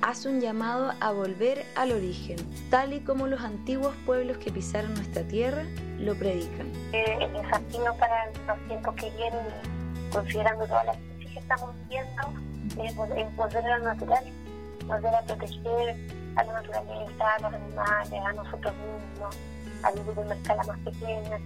hace 0.02 0.28
un 0.28 0.40
llamado 0.40 0.92
a 1.00 1.12
volver 1.12 1.64
al 1.76 1.92
origen, 1.92 2.36
tal 2.70 2.92
y 2.92 3.00
como 3.00 3.26
los 3.26 3.40
antiguos 3.40 3.94
pueblos 4.06 4.38
que 4.38 4.50
pisaron 4.50 4.94
nuestra 4.94 5.22
tierra 5.22 5.64
lo 5.98 6.14
predican. 6.14 6.66
Eh, 6.92 7.18
el 7.20 7.32
desafío 7.32 7.94
para 7.98 8.26
los 8.46 8.68
tiempos 8.68 8.94
que 8.94 9.10
vienen, 9.10 9.46
considerando 10.12 10.66
todas 10.66 10.86
las 10.86 10.96
cosas 10.96 11.32
que 11.32 11.38
estamos 11.38 11.74
viendo, 11.88 12.84
es 12.84 12.96
volver 13.36 13.64
a 13.64 13.78
lo 13.78 13.84
natural 13.84 14.24
volver 14.88 15.14
a 15.14 15.22
proteger 15.22 15.96
a 16.36 16.44
la 16.44 16.52
naturaleza, 16.54 17.24
a 17.36 17.42
los 17.42 17.54
animales, 17.54 18.12
a 18.12 18.32
nosotros 18.32 18.74
mismos, 18.74 19.36
a 19.82 19.90
vivir 19.92 20.12
en 20.12 20.18
una 20.18 20.34
escala 20.34 20.62
más 20.64 20.78
pequeña, 20.80 21.38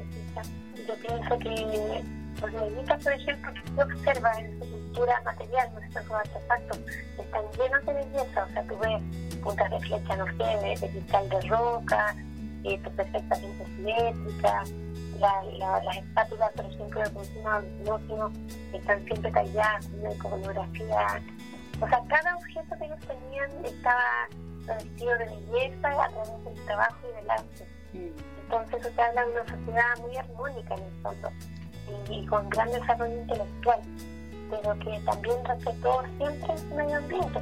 Yo 0.86 0.94
pienso 0.96 1.38
que 1.38 2.04
los 2.40 2.52
neolitas, 2.52 3.02
por 3.02 3.12
ejemplo, 3.12 3.52
que 3.52 3.74
se 3.74 3.82
observa 3.82 4.32
en 4.38 4.58
su 4.58 4.70
cultura 4.70 5.20
material, 5.24 5.68
nuestros 5.74 6.10
artefactos, 6.10 6.78
están 7.18 7.42
llenos 7.58 7.86
de 7.86 7.92
belleza, 7.92 8.44
o 8.44 8.52
sea, 8.52 8.62
tú 8.64 8.78
ves 8.78 9.38
puntas 9.42 9.70
de 9.70 9.80
flecha, 9.80 10.16
no 10.16 10.26
sé, 10.26 10.78
de, 10.80 10.90
cristal 10.90 11.28
de 11.28 11.40
roca, 11.42 12.14
eh, 12.64 12.78
perfectamente 12.96 13.66
simétricas, 13.66 14.72
la, 15.18 15.42
la, 15.58 15.82
las 15.84 15.96
espátulas, 15.96 16.50
por 16.52 16.64
ejemplo, 16.66 17.00
de 17.00 17.10
cocina 17.10 18.30
están 18.72 19.04
siempre 19.04 19.30
talladas 19.30 19.86
con 19.86 20.00
una 20.00 20.12
iconografía 20.14 21.22
o 21.82 21.88
sea, 21.88 22.00
cada 22.08 22.36
objeto 22.36 22.78
que 22.78 22.84
ellos 22.84 23.00
tenían 23.00 23.50
estaba 23.64 24.28
revestido 24.66 25.18
de 25.18 25.24
belleza 25.24 25.88
a 25.88 26.08
través 26.08 26.44
del 26.44 26.64
trabajo 26.64 26.96
y 27.10 27.16
del 27.16 27.30
arte. 27.30 27.66
Mm. 27.92 28.42
Entonces, 28.42 28.80
eso 28.80 28.90
te 28.94 29.02
habla 29.02 29.24
de 29.24 29.32
una 29.32 29.56
sociedad 29.56 29.98
muy 30.00 30.16
armónica 30.16 30.74
en 30.74 30.82
el 30.84 31.02
fondo 31.02 31.30
y, 32.08 32.26
con 32.26 32.48
gran 32.50 32.70
desarrollo 32.70 33.20
intelectual, 33.20 33.80
pero 34.50 34.78
que 34.78 35.00
también 35.04 35.44
respetó 35.44 36.02
siempre 36.18 36.54
el 36.54 36.76
medio 36.76 36.96
ambiente. 36.98 37.40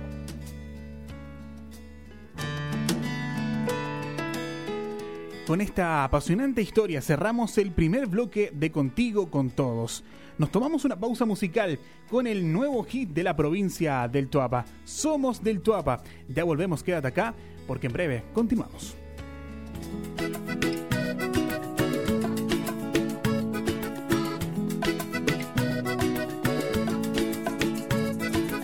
Con 5.47 5.61
esta 5.61 6.05
apasionante 6.05 6.63
historia 6.63 7.03
cerramos 7.03 7.59
el 7.59 7.73
primer 7.73 8.07
bloque 8.07 8.51
de 8.55 8.71
Contigo 8.71 9.31
con 9.31 9.51
Todos. 9.51 10.05
Nos 10.41 10.51
tomamos 10.51 10.87
una 10.87 10.99
pausa 10.99 11.27
musical 11.27 11.79
con 12.09 12.27
el 12.27 12.51
nuevo 12.51 12.83
hit 12.85 13.11
de 13.11 13.23
la 13.23 13.37
provincia 13.37 14.09
del 14.09 14.31
Tuapa. 14.31 14.65
Somos 14.85 15.45
del 15.45 15.61
Tuapa. 15.61 16.03
Ya 16.31 16.45
volvemos, 16.45 16.83
quédate 16.83 17.09
acá, 17.09 17.35
porque 17.67 17.89
en 17.89 17.93
breve 17.93 18.23
continuamos. 18.33 18.97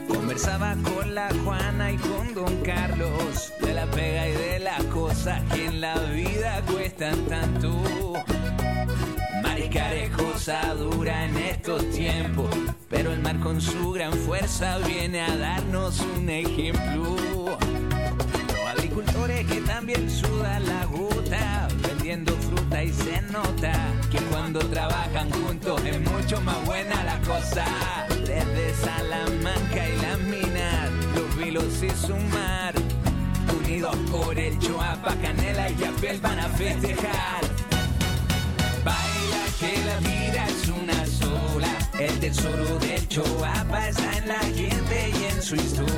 Conversaba 0.09 0.77
con 0.83 1.15
la 1.15 1.29
Juana 1.45 1.93
y 1.93 1.97
con 1.99 2.33
Don 2.33 2.63
Carlos 2.63 3.53
de 3.61 3.75
la 3.75 3.85
pega 3.91 4.29
y 4.31 4.33
de 4.33 4.59
las 4.61 4.83
cosas 4.85 5.43
que 5.53 5.67
en 5.67 5.83
la 5.83 5.95
vida 6.07 6.63
cuestan 6.73 7.23
tanto. 7.27 8.26
Mariscar 9.77 9.95
es 9.95 10.11
cosa 10.11 10.75
dura 10.75 11.27
en 11.27 11.37
estos 11.37 11.91
tiempos, 11.91 12.49
pero 12.89 13.13
el 13.13 13.21
mar 13.21 13.39
con 13.41 13.61
su 13.61 13.93
gran 13.93 14.13
fuerza 14.13 14.79
viene 14.79 15.21
a 15.21 15.37
darnos 15.37 16.01
un 16.17 16.31
ejemplo. 16.31 17.17
Los 18.49 18.67
agricultores 18.67 19.47
que 19.47 19.61
también 19.61 20.11
sudan 20.11 20.67
la 20.67 20.87
gota, 20.87 21.69
vendiendo 21.87 22.35
fruta 22.37 22.83
y 22.83 22.91
se 22.91 23.21
nota 23.23 23.73
que 24.11 24.19
cuando 24.31 24.61
trabajan 24.61 25.31
juntos 25.31 25.83
es 25.85 26.01
mucho 26.01 26.41
más 26.41 26.65
buena 26.65 27.05
la 27.05 27.21
cosa. 27.21 27.67
Desde 28.09 28.75
Salamanca 28.77 29.89
y 29.89 30.01
las 30.01 30.19
minas, 30.21 30.91
los 31.15 31.37
vilos 31.37 31.83
y 31.83 31.91
su 31.91 32.17
mar, 32.17 32.73
unidos 33.61 33.97
por 34.11 34.39
el 34.39 34.59
Choapa, 34.59 35.15
Canela 35.17 35.69
y 35.71 35.77
Yapel 35.77 36.19
van 36.21 36.39
a 36.39 36.49
festejar. 36.49 37.56
Baila 38.87 39.43
que 39.59 39.85
la 39.85 39.99
vida 39.99 40.47
es 40.47 40.69
una 40.69 41.07
sola, 41.07 41.73
el 41.99 42.21
tesoro 42.21 42.79
del 42.79 43.09
Choapa 43.09 43.89
está 43.89 44.19
en 44.19 44.29
la 44.29 44.39
gente 44.39 45.11
y 45.11 45.25
en 45.25 45.43
su 45.43 45.57
historia. 45.57 45.96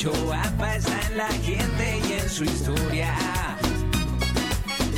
Choapa 0.00 0.76
está 0.76 0.98
en 1.08 1.16
la 1.18 1.28
gente 1.28 2.00
y 2.08 2.12
en 2.14 2.30
su 2.30 2.44
historia. 2.44 3.14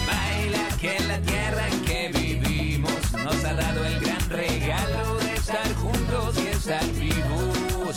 Baila 0.07 0.69
que 0.81 0.97
la 1.09 1.19
tierra 1.23 1.65
que 1.85 2.13
vivimos 2.15 3.13
nos 3.13 3.45
ha 3.45 3.53
dado 3.53 3.85
el 3.85 3.99
gran 3.99 4.31
regalo 4.31 5.17
de 5.19 5.35
estar 5.35 5.75
juntos 5.75 6.39
y 6.39 6.47
estar 6.47 6.87
vivos. 6.93 7.97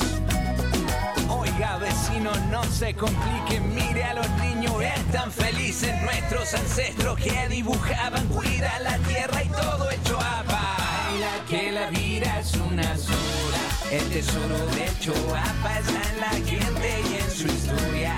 Oiga, 1.29 1.77
vecino, 1.77 2.31
no 2.50 2.63
se 2.63 2.95
complique, 2.95 3.59
mire 3.59 4.03
a 4.03 4.15
los 4.15 4.29
niños, 4.41 4.74
están 4.81 5.31
felices 5.31 5.93
nuestros 6.01 6.55
ancestros 6.55 7.19
que 7.19 7.47
dibujaban, 7.50 8.27
cuida 8.29 8.79
la 8.79 8.97
tierra 8.97 9.43
y 9.43 9.50
todo 9.50 9.91
hecho 9.91 10.19
a 10.19 10.41
Baila 10.41 11.45
que 11.47 11.71
la 11.71 11.88
vida 11.91 12.39
es 12.39 12.55
una 12.55 12.97
sola, 12.97 13.64
el 13.91 14.09
tesoro 14.09 14.57
de 14.75 14.89
Choapa 14.99 15.79
está 15.79 16.01
en 16.11 16.19
la 16.19 16.29
gente 16.29 17.01
y 17.09 17.15
en 17.23 17.31
su 17.31 17.47
historia. 17.47 18.15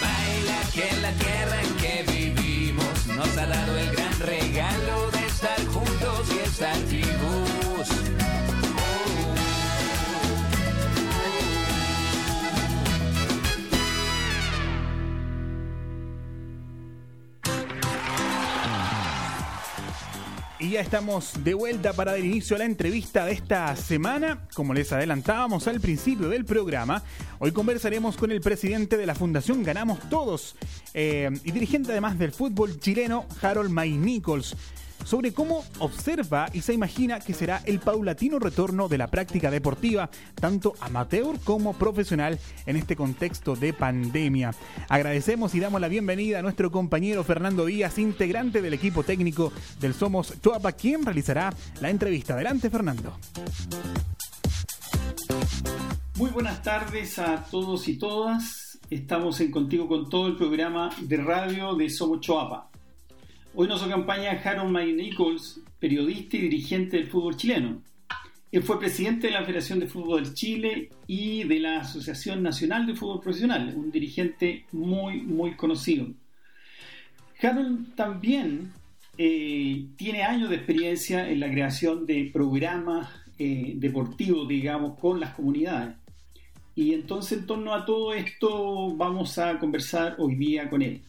Baila 0.00 0.60
que 0.74 1.00
la 1.00 1.12
tierra 1.12 1.62
en 1.62 1.74
que 1.76 2.12
vivimos 2.12 3.06
nos 3.08 3.36
ha 3.36 3.46
dado 3.46 3.78
el 3.78 3.90
gran 3.92 4.20
regalo 4.20 5.10
de 5.10 5.26
estar 5.26 5.66
juntos 5.66 6.28
y 6.34 6.38
estar 6.38 6.76
Ya 20.70 20.82
estamos 20.82 21.32
de 21.44 21.54
vuelta 21.54 21.94
para 21.94 22.12
dar 22.12 22.20
inicio 22.20 22.54
a 22.54 22.58
la 22.58 22.66
entrevista 22.66 23.24
de 23.24 23.32
esta 23.32 23.74
semana. 23.74 24.46
Como 24.52 24.74
les 24.74 24.92
adelantábamos 24.92 25.66
al 25.66 25.80
principio 25.80 26.28
del 26.28 26.44
programa, 26.44 27.02
hoy 27.38 27.52
conversaremos 27.52 28.18
con 28.18 28.32
el 28.32 28.42
presidente 28.42 28.98
de 28.98 29.06
la 29.06 29.14
Fundación 29.14 29.62
Ganamos 29.62 29.98
Todos 30.10 30.56
eh, 30.92 31.30
y 31.42 31.52
dirigente 31.52 31.92
además 31.92 32.18
del 32.18 32.32
fútbol 32.32 32.80
chileno, 32.80 33.24
Harold 33.40 33.70
May 33.70 33.92
Nichols 33.92 34.56
sobre 35.08 35.32
cómo 35.32 35.64
observa 35.78 36.50
y 36.52 36.60
se 36.60 36.74
imagina 36.74 37.18
que 37.18 37.32
será 37.32 37.62
el 37.64 37.78
paulatino 37.78 38.38
retorno 38.38 38.88
de 38.88 38.98
la 38.98 39.06
práctica 39.06 39.50
deportiva, 39.50 40.10
tanto 40.34 40.74
amateur 40.80 41.40
como 41.44 41.72
profesional, 41.72 42.38
en 42.66 42.76
este 42.76 42.94
contexto 42.94 43.56
de 43.56 43.72
pandemia. 43.72 44.50
Agradecemos 44.90 45.54
y 45.54 45.60
damos 45.60 45.80
la 45.80 45.88
bienvenida 45.88 46.40
a 46.40 46.42
nuestro 46.42 46.70
compañero 46.70 47.24
Fernando 47.24 47.64
Díaz, 47.64 47.98
integrante 47.98 48.60
del 48.60 48.74
equipo 48.74 49.02
técnico 49.02 49.50
del 49.80 49.94
Somos 49.94 50.34
Choapa, 50.42 50.72
quien 50.72 51.02
realizará 51.06 51.54
la 51.80 51.88
entrevista. 51.88 52.34
Adelante, 52.34 52.68
Fernando. 52.68 53.16
Muy 56.16 56.30
buenas 56.32 56.62
tardes 56.62 57.18
a 57.18 57.44
todos 57.44 57.88
y 57.88 57.96
todas. 57.96 58.78
Estamos 58.90 59.40
en 59.40 59.50
Contigo 59.50 59.88
con 59.88 60.10
todo 60.10 60.26
el 60.26 60.36
programa 60.36 60.90
de 61.00 61.16
radio 61.16 61.74
de 61.74 61.88
Somos 61.88 62.20
Choapa. 62.20 62.68
Hoy 63.54 63.66
nos 63.66 63.82
acompaña 63.82 64.40
Harold 64.44 64.70
May 64.70 64.92
Nichols, 64.92 65.60
periodista 65.80 66.36
y 66.36 66.42
dirigente 66.42 66.98
del 66.98 67.08
fútbol 67.08 67.36
chileno. 67.36 67.82
Él 68.52 68.62
fue 68.62 68.78
presidente 68.78 69.26
de 69.26 69.32
la 69.32 69.44
Federación 69.44 69.80
de 69.80 69.86
Fútbol 69.86 70.24
de 70.24 70.34
Chile 70.34 70.90
y 71.06 71.44
de 71.44 71.58
la 71.58 71.80
Asociación 71.80 72.42
Nacional 72.42 72.86
de 72.86 72.94
Fútbol 72.94 73.20
Profesional, 73.20 73.74
un 73.74 73.90
dirigente 73.90 74.64
muy, 74.72 75.22
muy 75.22 75.54
conocido. 75.54 76.08
Harold 77.42 77.94
también 77.94 78.72
eh, 79.16 79.86
tiene 79.96 80.22
años 80.22 80.50
de 80.50 80.56
experiencia 80.56 81.28
en 81.28 81.40
la 81.40 81.50
creación 81.50 82.06
de 82.06 82.30
programas 82.32 83.08
eh, 83.38 83.72
deportivos, 83.76 84.46
digamos, 84.46 84.98
con 84.98 85.20
las 85.20 85.34
comunidades. 85.34 85.96
Y 86.74 86.94
entonces, 86.94 87.38
en 87.38 87.46
torno 87.46 87.74
a 87.74 87.84
todo 87.84 88.12
esto, 88.12 88.94
vamos 88.94 89.38
a 89.38 89.58
conversar 89.58 90.16
hoy 90.18 90.36
día 90.36 90.70
con 90.70 90.82
él. 90.82 91.02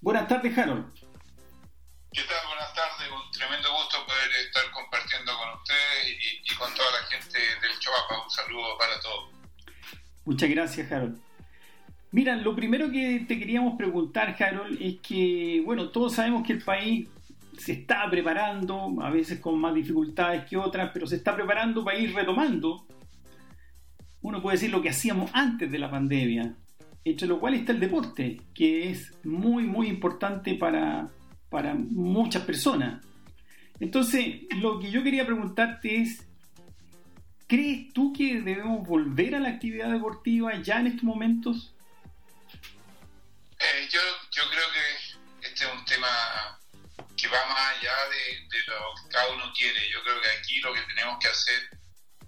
Buenas 0.00 0.28
tardes, 0.28 0.56
Harold. 0.56 1.01
¿Qué 2.12 2.20
tal? 2.28 2.46
Buenas 2.46 2.74
tardes. 2.74 3.08
Un 3.10 3.30
tremendo 3.30 3.72
gusto 3.72 3.96
poder 4.04 4.30
estar 4.44 4.70
compartiendo 4.70 5.32
con 5.32 5.48
ustedes 5.58 6.44
y, 6.44 6.54
con 6.56 6.68
toda 6.74 6.90
la 6.92 7.06
gente 7.08 7.38
del 7.38 7.78
Choapa. 7.78 8.22
Un 8.22 8.30
saludo 8.30 8.76
para 8.78 9.00
todos. 9.00 9.30
Muchas 10.26 10.50
gracias, 10.50 10.92
Harold. 10.92 11.18
Mira, 12.10 12.36
lo 12.36 12.54
primero 12.54 12.90
que 12.90 13.24
te 13.26 13.38
queríamos 13.38 13.78
preguntar, 13.78 14.36
Harold, 14.38 14.76
es 14.78 15.00
que, 15.00 15.62
bueno, 15.64 15.88
todos 15.88 16.12
sabemos 16.12 16.46
que 16.46 16.52
el 16.52 16.62
país 16.62 17.08
se 17.56 17.72
está 17.72 18.10
preparando, 18.10 18.94
a 19.00 19.08
veces 19.08 19.40
con 19.40 19.58
más 19.58 19.74
dificultades 19.74 20.44
que 20.44 20.58
otras, 20.58 20.90
pero 20.92 21.06
se 21.06 21.16
está 21.16 21.34
preparando 21.34 21.82
para 21.82 21.98
ir 21.98 22.14
retomando, 22.14 22.86
uno 24.20 24.42
puede 24.42 24.56
decir 24.56 24.70
lo 24.70 24.82
que 24.82 24.90
hacíamos 24.90 25.30
antes 25.32 25.70
de 25.70 25.78
la 25.78 25.90
pandemia, 25.90 26.54
entre 27.04 27.26
lo 27.26 27.40
cual 27.40 27.54
está 27.54 27.72
el 27.72 27.80
deporte, 27.80 28.42
que 28.54 28.90
es 28.90 29.14
muy, 29.24 29.64
muy 29.64 29.88
importante 29.88 30.54
para, 30.54 31.10
para 31.52 31.74
muchas 31.74 32.42
personas. 32.44 33.04
Entonces, 33.78 34.42
lo 34.56 34.80
que 34.80 34.90
yo 34.90 35.04
quería 35.04 35.26
preguntarte 35.26 36.00
es, 36.00 36.24
¿crees 37.46 37.92
tú 37.92 38.12
que 38.12 38.40
debemos 38.40 38.88
volver 38.88 39.34
a 39.34 39.40
la 39.40 39.50
actividad 39.50 39.92
deportiva 39.92 40.54
ya 40.62 40.80
en 40.80 40.86
estos 40.86 41.04
momentos? 41.04 41.74
Eh, 43.58 43.88
yo, 43.90 44.00
creo 44.50 44.64
que 44.72 45.46
este 45.46 45.64
es 45.64 45.70
un 45.72 45.84
tema 45.84 46.08
que 47.16 47.28
va 47.28 47.46
más 47.46 47.76
allá 47.76 47.94
de, 48.08 48.40
de, 48.48 48.64
lo 48.66 48.94
que 48.96 49.08
cada 49.10 49.28
uno 49.34 49.52
quiere. 49.56 49.90
Yo 49.90 50.02
creo 50.02 50.20
que 50.22 50.28
aquí 50.30 50.58
lo 50.60 50.72
que 50.72 50.80
tenemos 50.82 51.18
que 51.20 51.28
hacer 51.28 51.68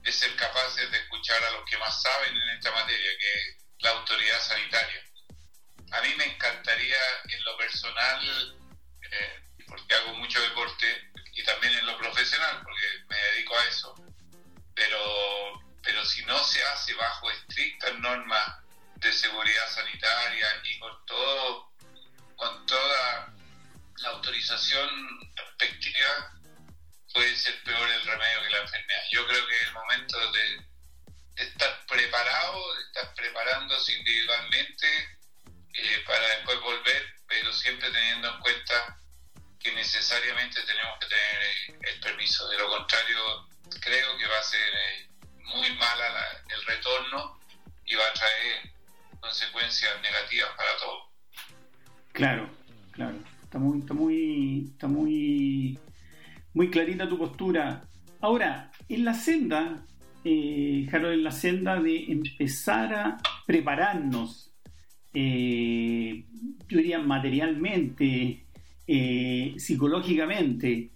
es 0.04 0.14
ser 0.14 0.36
capaces 0.36 0.90
de 0.90 0.98
escuchar 0.98 1.42
a 1.42 1.50
los 1.52 1.64
que 1.64 1.78
más 1.78 2.02
saben 2.02 2.36
en 2.36 2.48
esta 2.56 2.70
materia, 2.72 3.10
que 3.18 3.32
es 3.32 3.56
la 3.78 3.90
autoridad 3.90 4.40
sanitaria. 4.40 5.02
A 5.92 6.02
mí 6.02 6.08
me 6.18 6.26
encantaría 6.26 6.98
en 7.28 7.44
lo 7.44 7.56
personal 7.56 8.63
eh, 9.10 9.44
porque 9.66 9.94
hago 9.94 10.14
mucho 10.14 10.40
deporte 10.40 11.10
y 11.32 11.42
también 11.42 11.74
en 11.74 11.86
lo 11.86 11.98
profesional, 11.98 12.60
porque 12.62 12.86
me 13.08 13.16
dedico 13.16 13.58
a 13.58 13.64
eso. 13.66 13.94
Pero, 14.74 15.62
pero 15.82 16.04
si 16.04 16.24
no 16.24 16.42
se 16.44 16.62
hace 16.64 16.94
bajo 16.94 17.30
estrictas 17.30 17.98
normas 17.98 18.56
de 18.96 19.12
seguridad 19.12 19.68
sanitaria 19.68 20.48
y 20.64 20.78
con 20.78 21.06
todo, 21.06 21.72
con 22.36 22.66
toda 22.66 23.34
la 23.98 24.08
autorización 24.10 24.90
respectiva, 25.36 26.32
puede 27.12 27.36
ser 27.36 27.62
peor 27.62 27.88
el 27.88 28.04
remedio 28.04 28.42
que 28.42 28.50
la 28.50 28.62
enfermedad. 28.62 29.02
Yo 29.12 29.26
creo 29.26 29.46
que 29.46 29.56
es 29.56 29.62
el 29.62 29.72
momento 29.72 30.32
de, 30.32 30.66
de 31.36 31.44
estar 31.44 31.86
preparado, 31.86 32.74
de 32.74 32.82
estar 32.82 33.14
preparándose 33.14 33.92
individualmente 33.92 35.18
eh, 35.74 36.04
para 36.06 36.26
después 36.36 36.60
volver, 36.60 37.02
pero 37.26 37.52
siempre 37.52 37.90
teniendo 37.90 38.32
en 38.32 38.40
cuenta 38.40 38.98
que 39.58 39.72
necesariamente 39.72 40.60
tenemos 40.62 40.98
que 41.00 41.06
tener 41.06 41.42
eh, 41.42 41.92
el 41.94 42.00
permiso. 42.00 42.48
De 42.48 42.58
lo 42.58 42.68
contrario, 42.68 43.18
creo 43.80 44.18
que 44.18 44.26
va 44.26 44.38
a 44.38 44.42
ser 44.42 44.60
eh, 44.60 45.08
muy 45.54 45.70
mala 45.76 46.10
la, 46.10 46.54
el 46.54 46.64
retorno 46.66 47.40
y 47.86 47.94
va 47.94 48.04
a 48.06 48.12
traer 48.12 48.70
consecuencias 49.20 50.00
negativas 50.02 50.50
para 50.56 50.76
todos. 50.78 51.02
Claro, 52.12 52.50
claro. 52.92 53.18
Está 53.42 53.58
muy, 53.58 53.78
está 53.80 53.94
muy, 53.94 54.70
está 54.72 54.86
muy, 54.86 55.78
muy 56.52 56.70
clarita 56.70 57.08
tu 57.08 57.18
postura. 57.18 57.84
Ahora, 58.20 58.70
en 58.88 59.04
la 59.04 59.14
senda, 59.14 59.84
eh, 60.24 60.86
Harold, 60.92 61.14
en 61.14 61.24
la 61.24 61.30
senda 61.32 61.80
de 61.80 62.04
empezar 62.04 62.94
a 62.94 63.16
prepararnos, 63.46 64.50
eh, 65.14 66.24
yo 66.68 66.78
diría 66.78 66.98
materialmente, 66.98 68.44
eh, 68.86 69.54
psicológicamente, 69.56 70.90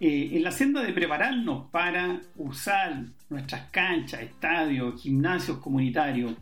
eh, 0.00 0.30
en 0.32 0.42
la 0.42 0.52
senda 0.52 0.82
de 0.82 0.92
prepararnos 0.92 1.70
para 1.70 2.20
usar 2.36 3.04
nuestras 3.28 3.68
canchas, 3.70 4.22
estadios, 4.22 5.00
gimnasios 5.02 5.58
comunitarios, 5.58 6.34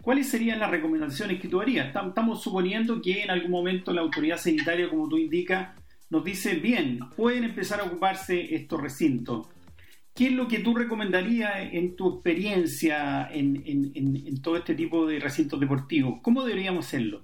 ¿cuáles 0.00 0.28
serían 0.28 0.58
las 0.58 0.70
recomendaciones 0.70 1.40
que 1.40 1.48
tú 1.48 1.60
harías? 1.60 1.94
Estamos 1.94 2.42
suponiendo 2.42 3.00
que 3.00 3.22
en 3.22 3.30
algún 3.30 3.50
momento 3.50 3.92
la 3.92 4.00
autoridad 4.00 4.38
sanitaria, 4.38 4.88
como 4.90 5.08
tú 5.08 5.18
indicas, 5.18 5.68
nos 6.10 6.24
dice, 6.24 6.56
bien, 6.56 6.98
pueden 7.16 7.44
empezar 7.44 7.80
a 7.80 7.84
ocuparse 7.84 8.54
estos 8.54 8.80
recintos. 8.80 9.46
¿Qué 10.14 10.26
es 10.26 10.32
lo 10.32 10.46
que 10.46 10.58
tú 10.58 10.74
recomendarías 10.74 11.72
en 11.72 11.96
tu 11.96 12.14
experiencia 12.14 13.28
en, 13.32 14.42
todo 14.42 14.58
este 14.58 14.74
tipo 14.74 15.06
de 15.06 15.18
recintos 15.18 15.58
deportivos? 15.58 16.20
¿Cómo 16.22 16.44
deberíamos 16.44 16.86
hacerlo? 16.86 17.22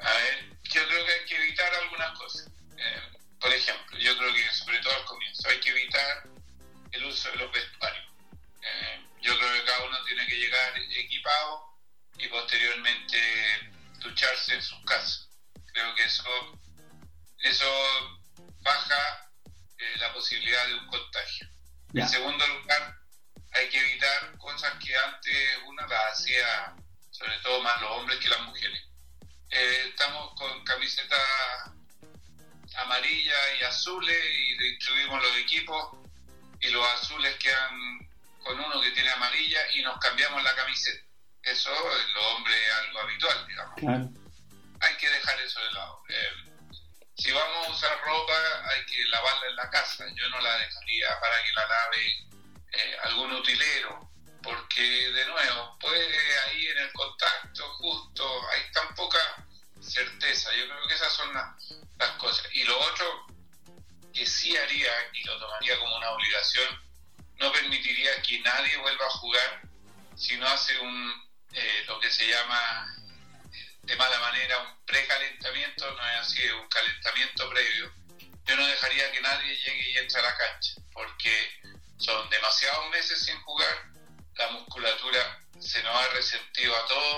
A 0.00 0.12
ver, 0.12 0.58
yo 0.62 0.80
creo 0.86 1.04
que 1.04 1.12
hay 1.12 1.24
que 1.26 1.36
evitar 1.36 1.72
algunas 1.82 2.18
cosas. 2.18 2.52
Eh, 2.76 3.18
por 3.40 3.52
ejemplo, 3.52 3.98
yo 3.98 4.16
creo 4.16 4.32
que 4.32 4.42
sobre 4.54 4.78
todo 4.78 4.92
al 4.94 5.04
comienzo 5.06 5.48
hay 5.48 5.58
que 5.58 5.70
evitar 5.70 6.28
el 6.92 7.04
uso 7.06 7.30
de 7.32 7.36
los 7.36 7.50
vestuarios. 7.50 8.06
Eh, 8.62 9.00
yo 9.22 9.36
creo 9.36 9.52
que 9.54 9.64
cada 9.64 9.88
uno 9.88 9.96
tiene 10.06 10.24
que 10.26 10.36
llegar 10.36 10.72
equipado 10.78 11.64
y 12.18 12.28
posteriormente 12.28 13.18
ducharse 13.98 14.54
en 14.54 14.62
sus 14.62 14.78
casas. 14.84 15.28
Creo 15.72 15.94
que 15.96 16.04
eso, 16.04 16.60
eso 17.38 18.13
posibilidad 20.24 20.66
de 20.68 20.74
un 20.76 20.86
contagio. 20.86 21.46
En 21.92 22.08
segundo 22.08 22.46
lugar, 22.46 22.96
hay 23.52 23.68
que 23.68 23.78
evitar 23.78 24.38
cosas 24.38 24.72
que 24.82 24.96
antes 24.96 25.36
una 25.66 25.86
las 25.86 26.12
hacía, 26.12 26.74
sobre 27.10 27.36
todo 27.42 27.60
más 27.60 27.78
los 27.82 27.90
hombres 27.90 28.18
que 28.20 28.30
las 28.30 28.40
mujeres. 28.40 28.82
Eh, 29.50 29.84
estamos 29.90 30.32
con 30.34 30.64
camisetas 30.64 31.20
amarillas 32.78 33.36
y 33.60 33.64
azules 33.64 34.24
y 34.48 34.56
distribuimos 34.56 35.22
los 35.22 35.36
equipos 35.36 35.98
y 36.62 36.68
los 36.70 36.88
azules 36.94 37.36
quedan 37.36 38.08
con 38.42 38.58
uno 38.58 38.80
que 38.80 38.92
tiene 38.92 39.10
amarilla 39.10 39.60
y 39.74 39.82
nos 39.82 39.98
cambiamos 39.98 40.42
la 40.42 40.54
camiseta. 40.54 41.04
Eso 41.42 41.70
en 41.70 42.14
los 42.14 42.24
hombres 42.32 42.56
es 42.56 42.72
algo 42.72 43.00
habitual, 43.00 43.46
digamos. 43.46 44.08
Hay 44.80 44.96
que 44.96 45.10
dejar 45.10 45.38
eso 45.42 45.60
de 45.60 45.72
lado. 45.72 46.02
Eh, 46.08 46.53
si 47.16 47.30
vamos 47.30 47.68
a 47.68 47.70
usar 47.70 48.00
ropa, 48.04 48.34
hay 48.70 48.84
que 48.86 49.04
lavarla 49.06 49.46
en 49.48 49.56
la 49.56 49.70
casa. 49.70 50.04
Yo 50.14 50.28
no 50.30 50.40
la 50.40 50.58
dejaría 50.58 51.20
para 51.20 51.42
que 51.44 51.52
la 51.52 51.66
lave 51.66 52.28
eh, 52.72 52.96
algún 53.04 53.32
utilero, 53.32 54.10
porque 54.42 54.82
de 54.82 55.26
nuevo, 55.26 55.78
puede 55.78 56.38
ahí 56.40 56.66
en 56.66 56.78
el 56.78 56.92
contacto 56.92 57.68
justo, 57.74 58.50
hay 58.50 58.72
tan 58.72 58.94
poca 58.94 59.46
certeza. 59.80 60.52
Yo 60.54 60.66
creo 60.68 60.88
que 60.88 60.94
esas 60.94 61.12
son 61.12 61.32
las 61.32 62.10
cosas. 62.18 62.46
Y 62.52 62.64
lo 62.64 62.78
otro 62.80 63.26
que 64.12 64.26
sí 64.26 64.56
haría 64.56 64.92
y 65.12 65.24
lo 65.24 65.38
tomaría 65.38 65.78
como 65.78 65.96
una 65.96 66.10
obligación, 66.10 66.80
no 67.36 67.52
permitiría 67.52 68.22
que 68.22 68.40
nadie 68.40 68.76
vuelva 68.78 69.06
a 69.06 69.10
jugar 69.10 69.62
si 70.16 70.36
no 70.36 70.46
hace 70.46 70.78
un 70.78 71.24
eh, 71.52 71.84
lo 71.86 71.98
que 72.00 72.10
se 72.10 72.26
llama 72.26 72.96
de 73.86 73.96
mala 73.96 74.18
manera 74.18 74.58
un 74.60 74.84
precalentamiento, 74.86 75.90
no 75.90 76.08
es 76.08 76.16
así, 76.20 76.42
es 76.42 76.52
un 76.52 76.68
calentamiento 76.68 77.48
previo. 77.50 77.92
Yo 78.46 78.56
no 78.56 78.66
dejaría 78.66 79.10
que 79.12 79.20
nadie 79.20 79.56
llegue 79.56 79.90
y 79.90 79.96
entre 79.98 80.20
a 80.20 80.22
la 80.22 80.36
cancha, 80.36 80.72
porque 80.92 81.60
son 81.98 82.28
demasiados 82.30 82.90
meses 82.90 83.24
sin 83.24 83.40
jugar, 83.42 83.86
la 84.36 84.48
musculatura 84.50 85.40
se 85.60 85.82
nos 85.82 85.94
ha 85.94 86.08
resentido 86.08 86.76
a 86.76 86.86
todos 86.86 87.13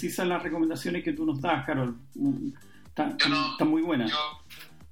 precisas 0.00 0.26
las 0.26 0.42
recomendaciones 0.42 1.04
que 1.04 1.12
tú 1.12 1.26
nos 1.26 1.42
das, 1.42 1.66
Carol. 1.66 1.94
Están 2.88 3.18
mm, 3.20 3.68
muy 3.68 3.82
buenas. 3.82 4.10
Yo 4.10 4.42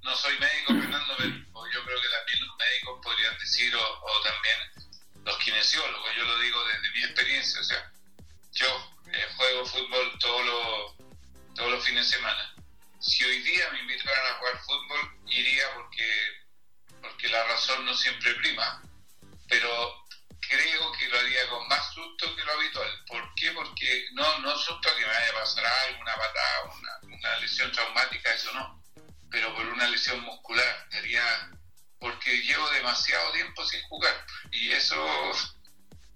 no 0.03 0.15
soy 0.15 0.37
médico, 0.37 0.73
Fernando, 0.79 1.15
pero 1.17 1.29
yo 1.29 1.83
creo 1.83 1.97
que 1.99 2.09
también 2.13 2.45
los 2.45 2.57
médicos 2.57 2.99
podrían 3.01 3.39
decir, 3.39 3.75
o, 3.75 4.21
también 4.23 4.93
los 5.25 5.37
kinesiólogos, 5.39 6.09
yo 6.15 6.25
lo 6.25 6.39
digo 6.41 6.59
desde 6.65 6.91
mi 6.93 7.03
experiencia, 7.05 7.59
o 7.59 7.63
sea, 7.63 7.91
yo 8.53 8.67
eh, 9.11 9.27
juego 9.35 9.65
fútbol 9.65 10.19
todos 10.19 10.45
los, 10.45 11.55
todos 11.55 11.71
los 11.71 11.83
fines 11.83 12.07
de 12.07 12.17
semana. 12.17 12.53
Si 12.99 13.23
hoy 13.25 13.41
día 13.41 13.63
me 13.71 13.79
invitaran 13.79 14.27
a 14.31 14.37
jugar 14.37 14.59
fútbol, 14.59 14.99
iría 15.25 15.63
porque 15.73 16.05
porque 17.01 17.29
la 17.29 17.43
razón 17.45 17.83
no 17.85 17.95
siempre 17.95 18.35
prima, 18.35 18.83
pero 19.47 20.05
creo 20.49 20.91
que 20.93 21.07
lo 21.07 21.19
haría 21.19 21.47
con 21.49 21.67
más 21.67 21.93
susto 21.93 22.35
que 22.35 22.43
lo 22.43 22.53
habitual. 22.53 23.03
¿Por 23.07 23.33
qué? 23.35 23.51
Porque 23.51 24.07
no, 24.13 24.39
no 24.39 24.57
susto 24.57 24.89
que 24.95 25.01
me 25.01 25.07
vaya 25.07 25.29
a 25.31 25.39
pasar 25.39 25.65
algo, 25.65 26.03
patada, 26.03 26.99
una, 27.05 27.37
lesión 27.37 27.71
traumática, 27.71 28.33
eso 28.33 28.51
no, 28.53 28.83
pero 29.29 29.53
por 29.55 29.65
una 29.65 29.87
lesión 29.87 30.19
muscular, 30.21 30.87
haría 30.91 31.51
porque 31.99 32.37
llevo 32.43 32.69
demasiado 32.71 33.31
tiempo 33.33 33.65
sin 33.65 33.81
jugar. 33.83 34.25
Y 34.51 34.71
eso 34.71 35.31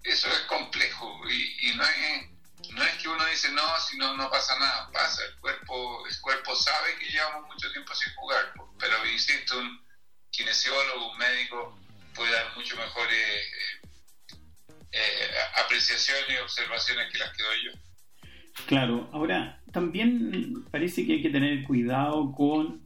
eso 0.02 0.28
es 0.28 0.40
complejo. 0.40 1.20
Y, 1.30 1.72
no 1.76 1.84
es 1.84 2.30
no 2.70 2.82
es 2.82 2.94
que 2.96 3.08
uno 3.08 3.24
dice 3.26 3.50
no 3.50 3.80
si 3.80 3.96
no 3.98 4.16
no 4.16 4.30
pasa 4.30 4.58
nada 4.58 4.90
pasa 4.90 5.22
el 5.24 5.36
cuerpo 5.36 6.06
el 6.06 6.20
cuerpo 6.20 6.56
sabe 6.56 6.96
que 6.98 7.10
llevamos 7.10 7.46
mucho 7.46 7.70
tiempo 7.70 7.94
sin 7.94 8.12
jugar 8.14 8.52
pero 8.78 9.06
insisto 9.06 9.58
un, 9.58 9.84
kinesiólogo, 10.34 11.12
un 11.12 11.18
médico, 11.18 11.78
puede 12.14 12.32
dar 12.32 12.54
mucho 12.56 12.76
mejores 12.76 13.18
eh, 13.18 13.88
eh, 14.94 15.62
apreciaciones 15.64 16.24
y 16.30 16.42
observaciones 16.42 17.12
que 17.12 17.18
las 17.18 17.36
que 17.36 17.42
doy 17.42 17.56
yo. 17.64 17.70
Claro, 18.66 19.08
ahora 19.12 19.60
también 19.72 20.64
parece 20.70 21.04
que 21.04 21.14
hay 21.14 21.22
que 21.22 21.30
tener 21.30 21.64
cuidado 21.64 22.32
con, 22.32 22.82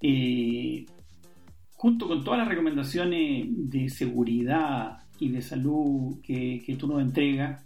eh, 0.00 0.86
junto 1.74 2.08
con 2.08 2.24
todas 2.24 2.38
las 2.38 2.48
recomendaciones 2.48 3.46
de 3.48 3.90
seguridad 3.90 4.98
y 5.18 5.28
de 5.28 5.42
salud 5.42 6.20
que, 6.22 6.62
que 6.64 6.76
tú 6.76 6.86
nos 6.88 7.02
entregas, 7.02 7.62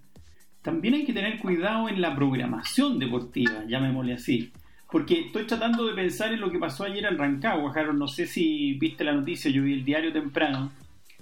también 0.62 0.94
hay 0.94 1.04
que 1.04 1.12
tener 1.12 1.38
cuidado 1.38 1.88
en 1.88 2.00
la 2.00 2.14
programación 2.14 2.98
deportiva, 2.98 3.64
llamémosle 3.66 4.14
así. 4.14 4.52
Porque 4.90 5.20
estoy 5.26 5.46
tratando 5.46 5.86
de 5.86 5.94
pensar 5.94 6.32
en 6.32 6.40
lo 6.40 6.50
que 6.50 6.58
pasó 6.58 6.84
ayer 6.84 7.04
en 7.06 7.16
Rancagua, 7.16 7.72
Harold. 7.72 7.98
No 7.98 8.08
sé 8.08 8.26
si 8.26 8.74
viste 8.74 9.04
la 9.04 9.12
noticia, 9.12 9.50
yo 9.50 9.62
vi 9.62 9.74
el 9.74 9.84
diario 9.84 10.12
temprano. 10.12 10.72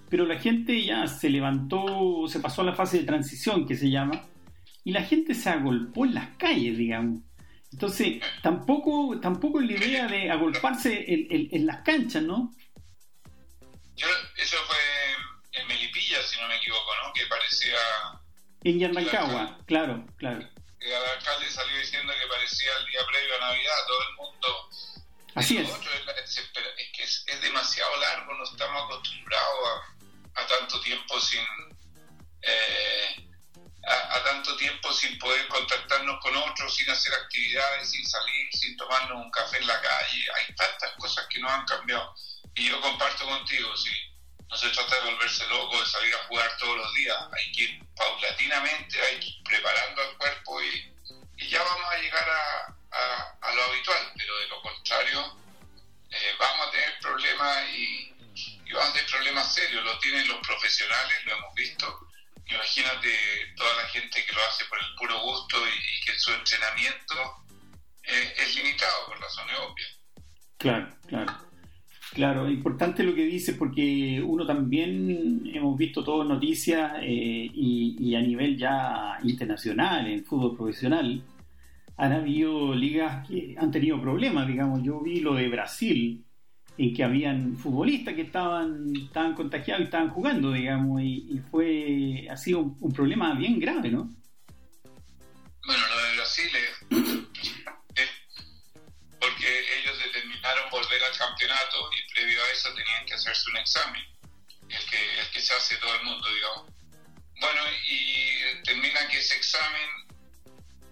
Pero 0.09 0.27
la 0.27 0.39
gente 0.39 0.85
ya 0.85 1.07
se 1.07 1.31
levantó, 1.31 2.27
se 2.29 2.41
pasó 2.41 2.63
a 2.63 2.67
la 2.67 2.75
fase 2.75 2.99
de 2.99 3.05
transición 3.05 3.67
que 3.67 3.77
se 3.77 3.91
llama, 3.91 4.27
y 4.85 4.93
la 4.93 5.03
gente 5.03 5.35
se 5.35 5.51
agolpó 5.51 6.05
en 6.05 6.15
las 6.15 6.37
calles, 6.37 6.79
digamos. 6.79 7.21
Entonces, 7.73 8.23
tampoco, 8.43 9.21
tampoco 9.21 9.61
es 9.61 9.67
la 9.67 9.73
idea 9.75 10.07
de 10.07 10.31
agolparse 10.31 11.05
en, 11.09 11.67
las 11.67 11.83
canchas, 11.83 12.23
¿no? 12.23 12.55
Yo, 13.97 14.07
eso 14.37 14.57
fue 14.67 15.61
en 15.61 15.69
Melipilla, 15.69 16.23
si 16.23 16.41
no 16.41 16.49
me 16.49 16.57
equivoco, 16.57 16.91
¿no? 17.05 17.13
Que 17.13 17.27
parecía... 17.27 17.77
En 18.65 18.95
Rancagua, 18.95 19.59
claro, 19.67 20.07
claro 20.17 20.49
el 20.81 20.95
alcalde 20.95 21.51
salió 21.51 21.79
diciendo 21.79 22.13
que 22.19 22.27
parecía 22.27 22.71
el 22.79 22.87
día 22.87 23.01
previo 23.07 23.37
a 23.37 23.41
Navidad, 23.41 23.75
todo 23.87 24.03
el 24.09 24.15
mundo... 24.17 24.71
Así 25.35 25.59
es. 25.59 25.69
es. 25.69 26.51
que 26.93 27.03
es, 27.03 27.43
demasiado 27.43 27.95
largo, 28.01 28.35
no 28.35 28.45
estamos 28.45 28.85
acostumbrados 28.85 29.69
a, 29.69 29.98
tanto 30.47 30.81
tiempo 30.81 31.21
sin... 31.21 31.45
Eh, 32.43 33.29
a, 33.89 34.23
tanto 34.23 34.57
tiempo 34.57 34.93
sin 34.93 35.19
poder 35.19 35.47
contactarnos 35.49 36.21
con 36.21 36.37
otros, 36.37 36.75
sin 36.75 36.91
hacer 36.91 37.13
actividades, 37.15 37.91
sin 37.91 38.07
salir, 38.07 38.49
sin 38.53 38.77
tomarnos 38.77 39.25
un 39.25 39.31
café 39.31 39.59
en 39.59 39.67
la 39.67 39.81
calle. 39.81 40.27
Hay 40.37 40.55
tantas 40.55 40.93
cosas 40.99 41.27
que 41.29 41.39
nos 41.39 41.51
han 41.51 41.65
cambiado. 41.65 42.15
Y 42.55 42.69
yo 42.69 42.81
comparto 42.81 43.25
contigo, 43.25 43.77
sí. 43.77 43.91
No 44.51 44.57
se 44.57 44.71
trata 44.71 44.97
de 44.97 45.11
volverse 45.11 45.47
loco, 45.49 45.81
de 45.81 45.87
salir 45.87 46.15
a 46.15 46.27
jugar 46.27 46.57
todos 46.59 46.77
los 46.77 46.95
días. 46.95 47.17
Hay 47.33 47.53
que 47.53 47.63
ir 47.63 47.87
paulatinamente, 47.95 49.01
hay 49.01 49.21
que 49.21 49.27
ir 49.27 49.43
preparando 49.45 50.03
al 50.03 50.17
cuerpo 50.17 50.63
y, 50.63 50.95
ya 51.49 51.63
vamos 51.63 51.93
a 51.93 51.97
llegar 51.99 52.29
a, 52.29 53.55
lo 53.55 53.63
habitual. 53.65 54.13
Pero 54.17 54.37
de 54.39 54.47
lo 54.49 54.63
contrario, 54.63 55.39
eh, 56.11 56.35
vamos 56.39 56.69
a 56.69 56.71
tener 56.71 56.99
problemas 57.01 57.69
y, 57.71 58.15
vamos 58.73 58.91
a 58.91 58.93
tener 58.93 59.11
problemas 59.11 59.55
serios. 59.55 59.85
Lo 59.85 59.99
tienen 59.99 60.29
los 60.29 60.39
profesionales, 60.47 61.17
lo 61.25 61.33
hemos 61.33 61.55
visto. 61.55 62.09
Imagínate 62.47 63.11
toda 63.57 63.77
la 63.77 63.89
gente 63.89 64.25
que 64.25 64.33
lo 64.33 64.41
hace 64.49 64.65
por 64.67 64.79
el 64.79 64.95
puro 64.97 65.21
gusto 65.21 65.57
y, 65.67 66.07
que 66.07 66.19
su 66.19 66.33
entrenamiento 66.33 67.15
eh, 68.03 68.35
es 68.39 68.57
limitado 68.57 69.07
por 69.07 69.21
razones 69.21 69.57
obvias. 69.59 69.99
Claro, 70.57 70.89
claro. 71.07 71.49
Claro, 72.15 72.51
importante 72.51 73.03
lo 73.03 73.15
que 73.15 73.27
dices 73.27 73.55
porque 73.57 74.23
uno 74.25 74.47
también 74.47 75.43
hemos 75.53 75.77
visto 75.77 76.03
todas 76.03 76.27
noticias 76.27 76.95
eh, 77.03 77.51
y, 77.53 78.15
a 78.15 78.21
nivel 78.21 78.57
ya 78.57 79.19
internacional, 79.23 80.07
en 80.07 80.25
fútbol 80.25 80.57
profesional, 80.57 81.23
han 81.97 82.13
habido 82.13 82.75
ligas 82.75 83.29
que 83.29 83.55
han 83.59 83.71
tenido 83.71 84.01
problemas, 84.01 84.47
digamos. 84.47 84.83
Yo 84.83 85.01
vi 85.01 85.21
lo 85.21 85.35
de 85.35 85.49
Brasil, 85.49 86.25
en 86.79 86.95
que 86.95 87.03
habían 87.03 87.59
futbolistas 87.59 88.15
que 88.15 88.23
estaban, 88.23 88.93
estaban 88.95 89.35
contagiados 89.35 89.81
y 89.81 89.85
estaban 89.85 90.11
jugando, 90.11 90.53
digamos, 90.53 91.03
y, 91.03 91.41
fue 91.51 92.29
ha 92.31 92.37
sido 92.37 92.61
un, 92.61 92.93
problema 92.93 93.35
bien 93.35 93.59
grave, 93.59 93.91
¿no? 93.91 94.09
Bueno, 95.67 95.87
lo 95.89 96.03
de 96.03 96.17
Brasil 96.17 96.51
es, 96.55 96.93
es, 97.97 98.09
porque 99.19 99.81
ellos 99.81 99.99
determinaron 99.99 100.71
volver 100.71 101.03
al 101.03 101.19
campeonato 101.19 101.91
y 101.93 102.15
previo 102.15 102.39
a 102.43 102.53
eso 102.53 102.73
tenían 102.75 103.05
que 103.07 103.15
hacerse 103.15 103.51
un 103.51 103.57
examen, 103.57 104.03
el 104.69 104.85
que, 104.89 105.21
el 105.21 105.31
que 105.33 105.41
se 105.41 105.55
hace 105.55 105.77
todo 105.79 105.95
el 105.97 106.05
mundo, 106.05 106.29
digamos. 106.33 106.73
Bueno, 107.41 107.61
y 107.91 108.63
termina 108.63 109.07
que 109.09 109.19
ese 109.19 109.35
examen, 109.35 109.91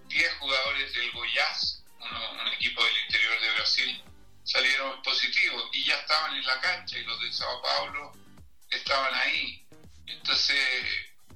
10 0.09 0.33
jugadores 0.33 0.93
del 0.93 1.11
Goiás, 1.11 1.83
uno, 1.99 2.41
un 2.41 2.47
equipo 2.53 2.83
del 2.83 2.93
interior 3.05 3.41
de 3.41 3.53
Brasil, 3.53 4.03
salieron 4.47 5.01
positivos 5.01 5.69
y 5.73 5.83
ya 5.83 5.95
estaban 5.95 6.35
en 6.35 6.45
la 6.45 6.59
cancha 6.61 6.97
y 6.97 7.03
los 7.03 7.21
de 7.21 7.33
Sao 7.33 7.61
Paulo 7.61 8.13
estaban 8.69 9.13
ahí. 9.13 9.67
Entonces, 10.05 10.59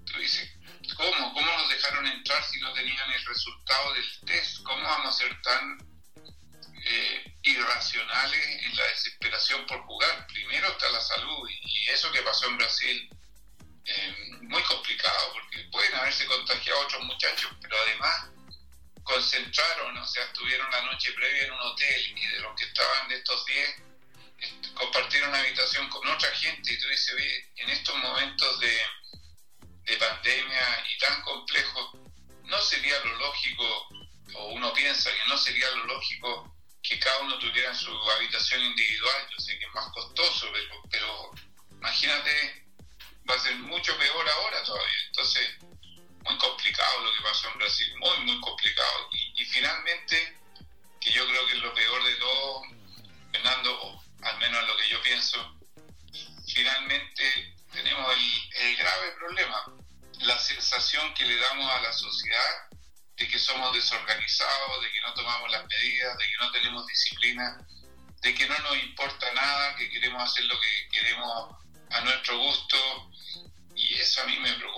tú 0.06 0.18
dices, 0.20 0.50
¿cómo? 0.96 1.34
¿Cómo 1.34 1.58
nos 1.58 1.70
dejaron 1.70 2.08
entrar 2.08 2.44
si 2.46 2.60
no 2.62 2.72
tenían 2.74 3.12
el 3.12 3.26
resultado 3.26 3.94
del 3.94 4.20
test? 4.26 4.64
¿Cómo 4.64 4.82
vamos 4.82 5.14
a 5.14 5.18
ser 5.20 5.42
tan 5.42 5.78
eh, 6.86 7.36
irracionales 7.44 8.64
en 8.64 8.76
la 8.78 8.84
desesperación 8.86 9.66
por 9.68 9.82
jugar? 9.82 10.28
Primero 10.28 10.70
está 10.70 10.90
la 10.90 11.02
salud 11.02 11.50
y 11.50 11.90
eso 11.90 12.12
que 12.14 12.22
pasó 12.22 12.48
en 12.48 12.58
Brasil, 12.58 13.10
eh, 13.84 14.16
muy 14.44 14.64
complicado 14.64 15.34
porque 15.34 15.60
pueden 15.72 15.96
haberse 15.96 16.26
contagiado 16.28 16.80
otros 16.80 17.04
muchachos, 17.04 17.52
pero 17.62 17.76
además 17.88 18.30
concentraron, 19.04 19.98
o 19.98 20.08
sea, 20.08 20.24
estuvieron 20.26 20.70
la 20.72 20.82
noche 20.84 21.12
previa 21.14 21.44
en 21.44 21.52
un 21.52 21.60
hotel 21.60 22.18
y 22.18 22.28
de 22.28 22.40
los 22.40 22.56
que 22.56 22.66
estaban 22.66 23.08
de 23.08 23.16
estos 23.16 23.46
10 23.46 23.76
este, 24.42 24.74
compartieron 24.74 25.34
habitación 25.34 25.88
con 25.90 26.08
otra 26.08 26.30
gente 26.32 26.74
y 26.74 26.80
tú 26.80 26.88
dices, 26.88 27.16
en 27.58 27.70
estos 27.70 27.96
momentos 27.96 28.60
de, 28.60 28.82
de 29.84 29.98
pandemia 29.98 30.86
y 30.90 30.98
tan 30.98 31.22
complejos, 31.22 31.92
no 32.44 32.60
sería 32.62 33.00
lo 33.06 33.16
lógico, 33.18 33.88
o 34.34 34.48
uno 34.54 34.74
piensa 34.74 35.12
que 35.12 35.30
no 35.30 35.38
sería 35.38 35.70
lo 35.72 35.86
lógico 35.86 36.56
que 36.82 37.00
cada 37.00 37.20
uno 37.20 37.38
tuviera 37.38 37.74
su 37.76 37.92
habitación 38.12 38.62
individual, 38.62 39.28
yo 39.30 39.40
sé 39.40 39.60
que 39.60 39.66
es 39.66 39.74
más 39.74 39.92
costoso, 39.94 40.50
pero, 40.52 40.82
pero 40.90 41.32
imagínate, 41.74 42.66
va 43.30 43.36
a 43.36 43.40
ser 43.40 43.56
mucho 43.58 43.96
peor 43.98 44.30
ahora 44.30 44.64
todavía, 44.64 45.04
entonces 45.06 45.58
muy 46.24 46.38
complicado 46.38 47.04
lo 47.04 47.14
que 47.14 47.22
pasó 47.22 47.50
en 47.50 47.58
Brasil, 47.58 47.94
muy, 47.98 48.18
muy 48.26 48.40
complicado. 48.42 49.10
Y, 49.12 49.46
finalmente, 49.46 50.38
que 51.00 51.12
yo 51.12 51.28
creo 51.28 51.46
que 51.48 51.54
es 51.54 51.60
lo 51.60 51.74
peor 51.74 52.04
de 52.04 52.16
todo, 52.16 52.62
Fernando, 53.32 53.82
o 53.82 54.04
al 54.24 54.38
menos 54.38 54.68
lo 54.68 54.78
que 54.78 54.90
yo 54.90 55.02
pienso, 55.02 55.60
finalmente 56.54 57.56
tenemos 57.72 58.16
el, 58.56 58.78
grave 58.78 59.12
problema, 59.14 59.64
la 60.20 60.38
sensación 60.38 61.14
que 61.14 61.26
le 61.26 61.36
damos 61.38 61.72
a 61.72 61.82
la 61.82 61.94
sociedad 61.94 62.70
de 63.16 63.28
que 63.28 63.40
somos 63.40 63.74
desorganizados, 63.74 64.82
de 64.84 64.92
que 64.92 65.02
no 65.02 65.14
tomamos 65.14 65.52
las 65.52 65.66
medidas, 65.68 66.18
de 66.18 66.26
que 66.26 66.38
no 66.40 66.52
tenemos 66.52 66.88
disciplina, 66.88 67.66
de 68.22 68.36
que 68.36 68.48
no 68.48 68.58
nos 68.60 68.78
importa 68.78 69.32
nada, 69.34 69.76
que 69.76 69.90
queremos 69.90 70.24
hacer 70.24 70.46
lo 70.46 70.60
que 70.60 70.90
queremos 70.92 71.56
a 71.90 72.02
nuestro 72.02 72.38
gusto, 72.38 73.12
y 73.76 73.96
eso 73.96 74.22
a 74.22 74.26
mí 74.26 74.38
me 74.40 74.54
preocupa 74.54 74.71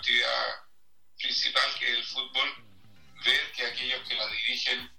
actividad 0.00 0.64
principal, 1.18 1.62
que 1.78 1.92
es 1.92 1.98
el 1.98 2.04
fútbol, 2.04 2.48
ver 3.24 3.52
que 3.54 3.66
aquellos 3.66 4.08
que 4.08 4.14
la 4.14 4.26
dirigen 4.28 4.90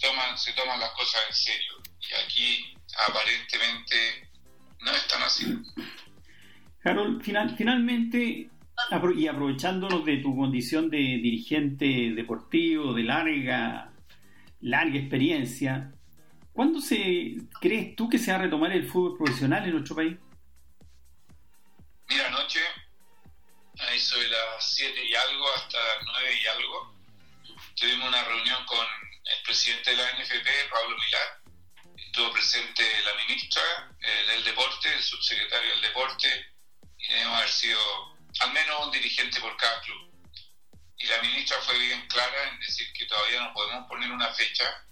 toman, 0.00 0.38
se 0.38 0.52
toman 0.54 0.80
las 0.80 0.90
cosas 0.90 1.22
en 1.28 1.34
serio. 1.34 1.72
Y 2.00 2.14
aquí 2.24 2.74
aparentemente 3.08 4.28
no 4.80 4.92
están 4.92 5.22
así. 5.22 5.46
Harold, 6.84 7.22
final, 7.22 7.54
finalmente, 7.56 8.50
y 9.16 9.26
aprovechándonos 9.26 10.04
de 10.04 10.16
tu 10.18 10.34
condición 10.34 10.90
de 10.90 10.98
dirigente 10.98 12.12
deportivo, 12.14 12.94
de 12.94 13.02
larga, 13.02 13.92
larga 14.60 14.98
experiencia, 14.98 15.92
¿Cuándo 16.56 16.80
se 16.80 17.36
crees 17.60 17.94
tú 17.94 18.08
que 18.08 18.16
se 18.16 18.32
va 18.32 18.38
a 18.38 18.40
retomar 18.40 18.72
el 18.72 18.88
fútbol 18.88 19.18
profesional 19.18 19.66
en 19.66 19.72
nuestro 19.72 19.94
país? 19.94 20.16
Mira, 22.08 22.28
anoche, 22.28 22.60
7 24.76 25.04
y 25.04 25.14
algo 25.14 25.54
hasta 25.54 25.78
las 25.78 26.04
9 26.04 26.40
y 26.42 26.46
algo, 26.48 26.94
tuvimos 27.76 28.08
una 28.08 28.22
reunión 28.24 28.62
con 28.66 28.86
el 29.24 29.42
presidente 29.42 29.90
de 29.90 29.96
la 29.96 30.12
NFP, 30.12 30.68
Pablo 30.70 30.98
Milar. 30.98 31.40
Estuvo 31.96 32.30
presente 32.30 32.82
la 33.04 33.14
ministra 33.14 33.62
eh, 34.02 34.24
del 34.28 34.44
deporte, 34.44 34.92
el 34.92 35.02
subsecretario 35.02 35.70
del 35.70 35.80
deporte, 35.80 36.52
y 36.98 37.06
debemos 37.08 37.38
haber 37.38 37.50
sido 37.50 38.16
al 38.40 38.52
menos 38.52 38.84
un 38.84 38.92
dirigente 38.92 39.40
por 39.40 39.56
cada 39.56 39.80
club. 39.80 40.12
Y 40.98 41.06
la 41.06 41.22
ministra 41.22 41.58
fue 41.62 41.78
bien 41.78 42.06
clara 42.08 42.50
en 42.50 42.60
decir 42.60 42.92
que 42.92 43.06
todavía 43.06 43.40
no 43.40 43.54
podemos 43.54 43.88
poner 43.88 44.10
una 44.10 44.28
fecha 44.34 44.86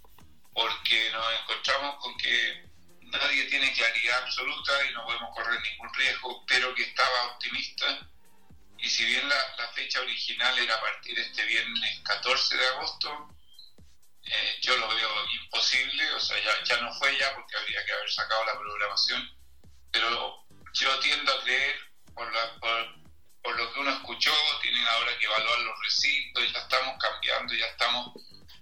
porque 0.54 1.10
nos 1.10 1.40
encontramos 1.40 1.96
con 1.96 2.16
que 2.16 2.64
nadie 3.02 3.44
tiene 3.50 3.70
claridad 3.74 4.22
absoluta 4.22 4.72
y 4.88 4.94
no 4.94 5.04
podemos 5.04 5.34
correr 5.34 5.60
ningún 5.60 5.92
riesgo, 5.92 6.42
pero 6.46 6.74
que 6.74 6.84
estaba 6.84 7.32
optimista. 7.32 7.93
Original 10.14 10.56
era 10.58 10.76
a 10.76 10.80
partir 10.80 11.16
de 11.16 11.22
este 11.22 11.44
viernes 11.44 12.00
14 12.04 12.56
de 12.56 12.66
agosto, 12.68 13.28
eh, 14.22 14.58
yo 14.62 14.76
lo 14.76 14.88
veo 14.88 15.10
imposible, 15.42 16.12
o 16.12 16.20
sea, 16.20 16.38
ya, 16.38 16.64
ya 16.64 16.80
no 16.80 16.94
fue 16.94 17.18
ya 17.18 17.34
porque 17.34 17.56
habría 17.56 17.84
que 17.84 17.92
haber 17.92 18.10
sacado 18.10 18.44
la 18.44 18.58
programación, 18.58 19.28
pero 19.90 20.46
yo 20.72 20.98
tiendo 21.00 21.32
a 21.32 21.42
creer, 21.42 21.76
por, 22.14 22.32
la, 22.32 22.54
por, 22.60 22.94
por 23.42 23.56
lo 23.56 23.72
que 23.72 23.80
uno 23.80 23.90
escuchó, 23.90 24.32
tienen 24.62 24.86
ahora 24.86 25.18
que 25.18 25.26
evaluar 25.26 25.58
los 25.58 25.80
recintos, 25.82 26.52
ya 26.52 26.60
estamos 26.60 26.96
cambiando, 27.00 27.54
ya 27.54 27.66
estamos 27.66 28.12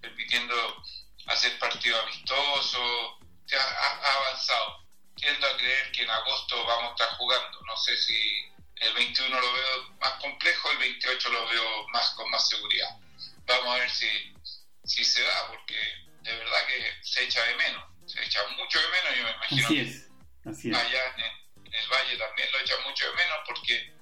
permitiendo 0.01 0.83
hacer 1.27 1.59
partido 1.59 2.01
amistoso, 2.01 3.19
ya 3.47 3.61
ha, 3.63 4.17
avanzado. 4.17 4.83
Tiendo 5.15 5.47
a 5.47 5.57
creer 5.59 5.93
que 5.93 6.03
en 6.03 6.11
agosto 6.11 6.65
vamos 6.65 6.91
a 6.91 6.93
estar 6.95 7.17
jugando. 7.19 7.61
No 7.67 7.77
sé 7.77 7.97
si 7.97 8.52
el 8.83 8.95
21 8.95 9.41
lo 9.41 9.53
veo 9.53 9.93
más 10.01 10.13
complejo, 10.21 10.71
el 10.73 10.79
28 10.79 11.29
lo 11.31 11.49
veo 11.49 11.89
más 11.89 12.11
con 12.11 12.31
más 12.31 12.49
seguridad. 12.49 12.89
Vamos 13.47 13.75
a 13.75 13.79
ver 13.79 13.91
si, 13.91 14.07
si 14.85 15.05
se 15.05 15.23
da, 15.23 15.49
porque 15.49 15.75
de 16.23 16.37
verdad 16.37 16.67
que 16.67 17.05
se 17.05 17.25
echa 17.25 17.43
de 17.45 17.57
menos. 17.57 17.85
Se 18.07 18.23
echa 18.23 18.41
mucho 18.57 18.79
de 18.81 18.89
menos, 18.89 19.17
yo 19.17 19.25
me 19.25 19.31
imagino. 19.31 19.67
Así 19.67 19.79
es, 19.79 20.11
así 20.45 20.71
es. 20.71 20.77
Allá 20.77 21.15
en, 21.17 21.65
en 21.67 21.75
el 21.75 21.89
Valle 21.89 22.17
también 22.17 22.49
lo 22.53 22.59
echa 22.61 22.75
mucho 22.87 23.11
de 23.11 23.17
menos 23.17 23.39
porque 23.47 23.95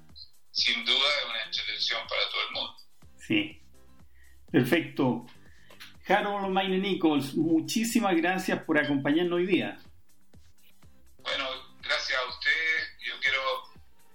sin 0.53 0.85
duda 0.85 1.09
es 1.21 1.25
una 1.29 1.43
entretención 1.45 2.07
para 2.09 2.29
todo 2.31 2.43
el 2.47 2.51
mundo. 2.53 2.77
Sí. 3.17 3.61
Perfecto. 4.51 5.27
Harold 6.09 6.53
Maine 6.53 6.79
Nichols, 6.79 7.35
muchísimas 7.35 8.17
gracias 8.17 8.63
por 8.65 8.79
acompañarnos 8.79 9.37
hoy 9.37 9.47
día. 9.47 9.79
Bueno, 11.19 11.45
gracias 11.83 12.19
a 12.19 12.29
usted. 12.29 12.51
Yo 13.07 13.15
quiero, 13.21 13.41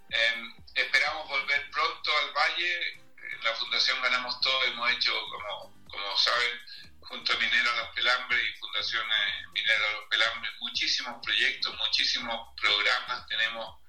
em, 0.09 0.54
esperamos 0.75 1.27
volver 1.27 1.69
pronto 1.71 2.11
al 2.19 2.33
Valle. 2.33 2.99
En 3.17 3.43
la 3.43 3.53
Fundación 3.55 4.01
Ganamos 4.01 4.39
Todo 4.41 4.63
hemos 4.65 4.91
hecho, 4.91 5.11
como, 5.29 5.87
como 5.89 6.17
saben, 6.17 6.61
junto 7.01 7.33
a 7.33 7.37
Minera 7.37 7.75
Los 7.77 7.89
Pelambres 7.95 8.41
y 8.43 8.59
Fundación 8.59 9.05
Minera 9.51 9.91
Los 9.93 10.09
Pelambres, 10.09 10.51
muchísimos 10.59 11.21
proyectos, 11.23 11.75
muchísimos 11.75 12.55
programas. 12.57 13.25
Tenemos 13.27 13.79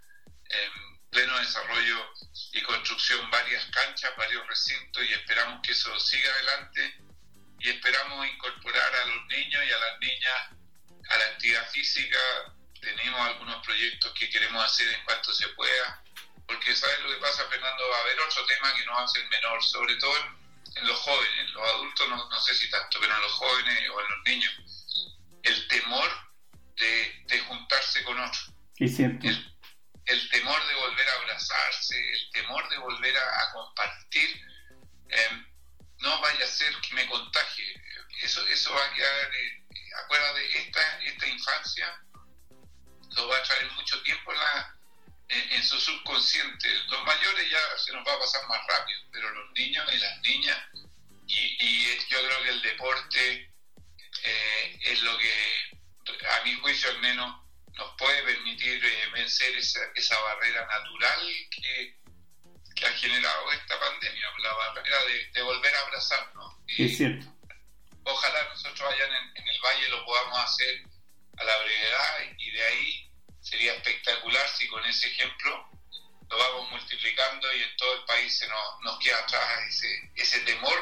en 0.49 1.11
pleno 1.11 1.39
desarrollo 1.39 2.13
y 2.53 2.63
construcción 2.63 3.31
varias 3.31 3.65
canchas, 3.67 4.15
varios 4.17 4.47
recintos 4.47 5.03
y 5.05 5.13
esperamos 5.13 5.61
que 5.63 5.73
eso 5.73 5.99
siga 5.99 6.31
adelante 6.33 7.01
y 7.59 7.71
esperamos 7.71 8.27
incorporar 8.29 8.95
a 8.95 9.07
los 9.07 9.27
niños 9.27 9.65
y 9.65 9.73
a 9.73 9.79
las 9.79 9.99
niñas 10.01 10.51
a 11.09 11.17
la 11.19 11.25
actividad 11.27 11.69
física. 11.71 12.19
Tenemos 12.81 13.21
algunos 13.21 13.65
proyectos 13.65 14.13
que 14.13 14.29
queremos 14.29 14.65
hacer 14.65 14.89
en 14.89 15.05
cuanto 15.05 15.33
se 15.33 15.49
pueda, 15.49 16.03
porque 16.47 16.75
¿sabes 16.75 17.01
lo 17.01 17.11
que 17.11 17.17
pasa, 17.17 17.49
Fernando? 17.49 17.89
Va 17.91 17.97
a 17.97 18.01
haber 18.03 18.21
otro 18.21 18.47
tema 18.47 18.75
que 18.75 18.85
no 18.85 18.93
va 18.93 19.03
a 19.03 19.09
ser 19.09 19.27
menor, 19.29 19.63
sobre 19.63 19.97
todo 19.97 20.15
en, 20.77 20.87
los 20.87 20.99
jóvenes, 20.99 21.39
en 21.39 21.53
los 21.53 21.69
adultos 21.75 22.09
no, 22.09 22.29
no, 22.29 22.41
sé 22.41 22.55
si 22.55 22.71
tanto, 22.71 22.99
pero 23.01 23.15
en 23.15 23.23
los 23.23 23.33
jóvenes 23.33 23.91
o 23.91 24.01
en 24.01 24.09
los 24.09 24.25
niños, 24.25 24.53
el 25.43 25.69
temor 25.69 26.11
de, 26.77 27.25
de 27.27 27.39
juntarse 27.41 28.05
con 28.05 28.21
otros. 28.21 28.53
Es 28.79 28.97
cierto. 28.97 29.27
El, 29.27 29.57
el, 30.07 30.31
temor 30.31 30.67
de 30.67 30.75
volver 30.75 31.09
a 31.09 31.15
abrazarse, 31.15 32.13
el 32.13 32.31
temor 32.33 32.69
de 32.69 32.79
volver 32.79 33.17
a, 33.17 33.23
a 33.23 33.53
compartir. 33.53 34.41
Eh, 35.09 35.47
no 35.99 36.21
vaya 36.21 36.45
a 36.45 36.49
ser 36.49 36.75
que 36.81 36.95
me 36.95 37.07
contagie. 37.07 37.83
Eso, 38.23 38.47
eso 38.49 38.73
va 38.73 38.85
a 38.85 38.95
quedar, 38.95 39.35
eh, 39.35 39.65
acuérdate, 40.05 40.59
esta, 40.59 41.05
esta 41.05 41.27
infancia 41.27 42.03
lo 43.17 43.29
va 43.29 43.37
a 43.39 43.43
traer 43.43 43.71
mucho 43.73 44.01
tiempo 44.03 44.33
en, 44.33 44.39
la, 44.39 44.76
en, 45.29 45.63
su 45.63 45.79
subconsciente. 45.81 46.69
Los 46.89 47.05
mayores 47.05 47.51
ya 47.51 47.79
se 47.79 47.93
nos 47.93 48.07
va 48.07 48.15
a 48.15 48.19
pasar 48.19 48.47
más 48.49 48.61
rápido, 48.67 49.01
pero 49.13 49.31
los 49.31 49.53
niños 49.53 49.85
y 49.93 49.99
las 49.99 50.21
niñas, 50.21 50.59
y, 51.27 51.87
yo 52.09 52.19
creo 52.25 52.43
que 52.45 52.51
el 52.51 52.63
deporte 52.63 53.51
eh, 54.23 54.79
es 54.83 55.03
lo 55.03 55.19
que, 55.19 56.27
a 56.29 56.45
mi 56.45 56.55
juicio 56.55 56.91
al 56.91 57.01
menos, 57.01 57.43
nos 57.75 57.97
puede 57.99 58.23
permitir 58.23 58.85
eh, 58.85 59.11
vencer 59.13 59.55
esa, 59.57 59.81
esa 59.95 60.19
barrera 60.21 60.67
natural 60.67 61.21
que 61.51 61.97
que 62.77 62.87
ha 62.87 62.93
generado 62.93 63.53
esta 63.53 63.81
pandemia, 63.81 64.27
la 64.43 64.53
barrera 64.53 64.99
de, 65.33 65.43
volver 65.43 65.75
a 65.75 65.81
abrazarnos. 65.81 66.57
es 66.77 66.97
cierto. 66.97 67.27
Ojalá 68.05 68.39
allá 68.39 69.05
en, 69.35 69.49
el 69.49 69.61
valle 69.61 69.89
lo 69.89 70.05
podamos 70.05 70.39
hacer 70.39 70.83
a 71.39 71.45
la 71.45 71.59
brevedad 71.59 72.35
y 72.39 72.51
de 72.51 72.63
ahí 72.63 73.06
sería 73.47 73.75
espectacular 73.75 74.49
si 74.49 74.67
con 74.67 74.85
ese 74.87 75.07
ejemplo 75.07 75.71
lo 76.29 76.37
vamos 76.37 76.71
multiplicando 76.73 77.47
y 77.55 77.63
en 77.63 77.77
todo 77.77 77.95
el 77.95 78.05
país 78.05 78.37
se 78.37 78.49
nos, 78.49 78.83
nos 78.83 78.99
queda 78.99 79.19
atrás 79.19 79.43
ese, 79.69 80.11
ese 80.17 80.41
temor 80.41 80.75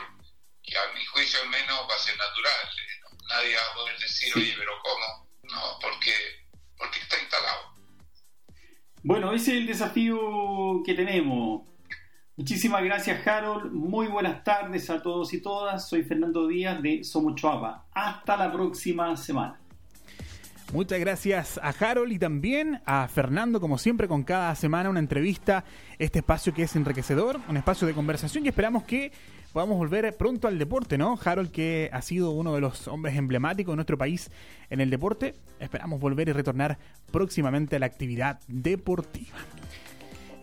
que 0.62 0.74
a 0.78 0.92
mi 0.94 1.04
juicio 1.04 1.40
al 1.42 1.50
menos 1.50 1.86
va 1.88 1.94
a 1.94 1.98
ser 1.98 2.16
natural. 2.16 2.70
Nadie 3.28 3.54
va 3.54 3.70
a 3.70 3.74
poder 3.74 3.98
decir, 3.98 4.32
oye, 4.34 4.54
pero 4.56 4.72
¿cómo? 4.82 5.28
No, 5.42 5.78
porque, 5.82 6.12
porque 6.78 7.00
está 7.00 7.20
instalado. 7.20 7.74
Bueno, 9.02 9.34
ese 9.34 9.52
es 9.52 9.58
el 9.58 9.66
desafío 9.66 10.82
que 10.86 10.94
tenemos. 10.94 11.68
Muchísimas 12.36 12.82
gracias, 12.82 13.26
Harold. 13.26 13.70
Muy 13.72 14.06
buenas 14.06 14.42
tardes 14.42 14.88
a 14.88 15.02
todos 15.02 15.34
y 15.34 15.42
todas. 15.42 15.86
Soy 15.86 16.02
Fernando 16.02 16.48
Díaz 16.48 16.80
de 16.80 17.04
Somos 17.04 17.34
Chuapa. 17.34 17.86
Hasta 17.92 18.38
la 18.38 18.50
próxima 18.50 19.14
semana. 19.18 19.60
Muchas 20.72 20.98
gracias 20.98 21.60
a 21.62 21.68
Harold 21.68 22.12
y 22.12 22.18
también 22.18 22.80
a 22.84 23.06
Fernando, 23.06 23.60
como 23.60 23.78
siempre, 23.78 24.08
con 24.08 24.24
cada 24.24 24.54
semana 24.56 24.90
una 24.90 24.98
entrevista, 24.98 25.64
este 25.98 26.18
espacio 26.18 26.52
que 26.52 26.64
es 26.64 26.74
enriquecedor, 26.74 27.40
un 27.48 27.56
espacio 27.56 27.86
de 27.86 27.94
conversación 27.94 28.44
y 28.44 28.48
esperamos 28.48 28.82
que 28.82 29.12
podamos 29.52 29.78
volver 29.78 30.16
pronto 30.16 30.48
al 30.48 30.58
deporte, 30.58 30.98
¿no? 30.98 31.16
Harold, 31.24 31.52
que 31.52 31.88
ha 31.92 32.02
sido 32.02 32.32
uno 32.32 32.54
de 32.54 32.60
los 32.60 32.88
hombres 32.88 33.16
emblemáticos 33.16 33.72
de 33.72 33.76
nuestro 33.76 33.96
país 33.96 34.32
en 34.68 34.80
el 34.80 34.90
deporte, 34.90 35.36
esperamos 35.60 36.00
volver 36.00 36.28
y 36.28 36.32
retornar 36.32 36.76
próximamente 37.12 37.76
a 37.76 37.78
la 37.78 37.86
actividad 37.86 38.40
deportiva. 38.48 39.36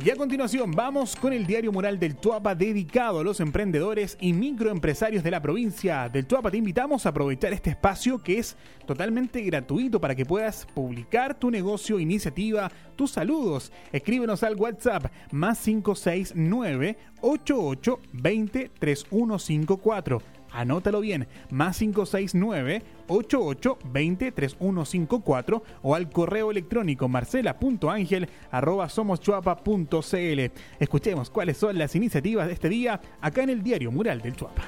Y 0.03 0.09
a 0.09 0.15
continuación 0.15 0.71
vamos 0.71 1.15
con 1.15 1.31
el 1.31 1.45
diario 1.45 1.71
mural 1.71 1.99
del 1.99 2.15
Tuapa 2.15 2.55
dedicado 2.55 3.19
a 3.19 3.23
los 3.23 3.39
emprendedores 3.39 4.17
y 4.19 4.33
microempresarios 4.33 5.23
de 5.23 5.29
la 5.29 5.43
provincia 5.43 6.09
del 6.09 6.25
Tuapa. 6.25 6.49
Te 6.49 6.57
invitamos 6.57 7.05
a 7.05 7.09
aprovechar 7.09 7.53
este 7.53 7.69
espacio 7.69 8.17
que 8.17 8.39
es 8.39 8.57
totalmente 8.87 9.43
gratuito 9.43 10.01
para 10.01 10.15
que 10.15 10.25
puedas 10.25 10.65
publicar 10.73 11.35
tu 11.37 11.51
negocio, 11.51 11.99
iniciativa, 11.99 12.71
tus 12.95 13.11
saludos. 13.11 13.71
Escríbenos 13.91 14.41
al 14.41 14.55
WhatsApp 14.55 15.05
más 15.31 15.59
569 15.59 16.97
88 17.21 17.99
20 18.11 18.71
3154 18.79 20.40
Anótalo 20.51 20.99
bien, 20.99 21.27
más 21.49 21.79
569 21.79 22.83
88 23.07 23.77
20 23.91 24.31
3154 24.31 25.63
o 25.81 25.95
al 25.95 26.09
correo 26.09 26.51
electrónico 26.51 27.07
marcela.angel 27.07 28.29
arroba 28.51 28.89
somoschuapa.cl. 28.89 30.51
Escuchemos 30.79 31.29
cuáles 31.29 31.57
son 31.57 31.77
las 31.77 31.95
iniciativas 31.95 32.47
de 32.47 32.53
este 32.53 32.69
día 32.69 33.01
acá 33.21 33.43
en 33.43 33.49
el 33.49 33.63
diario 33.63 33.91
Mural 33.91 34.21
del 34.21 34.35
Chuapa. 34.35 34.63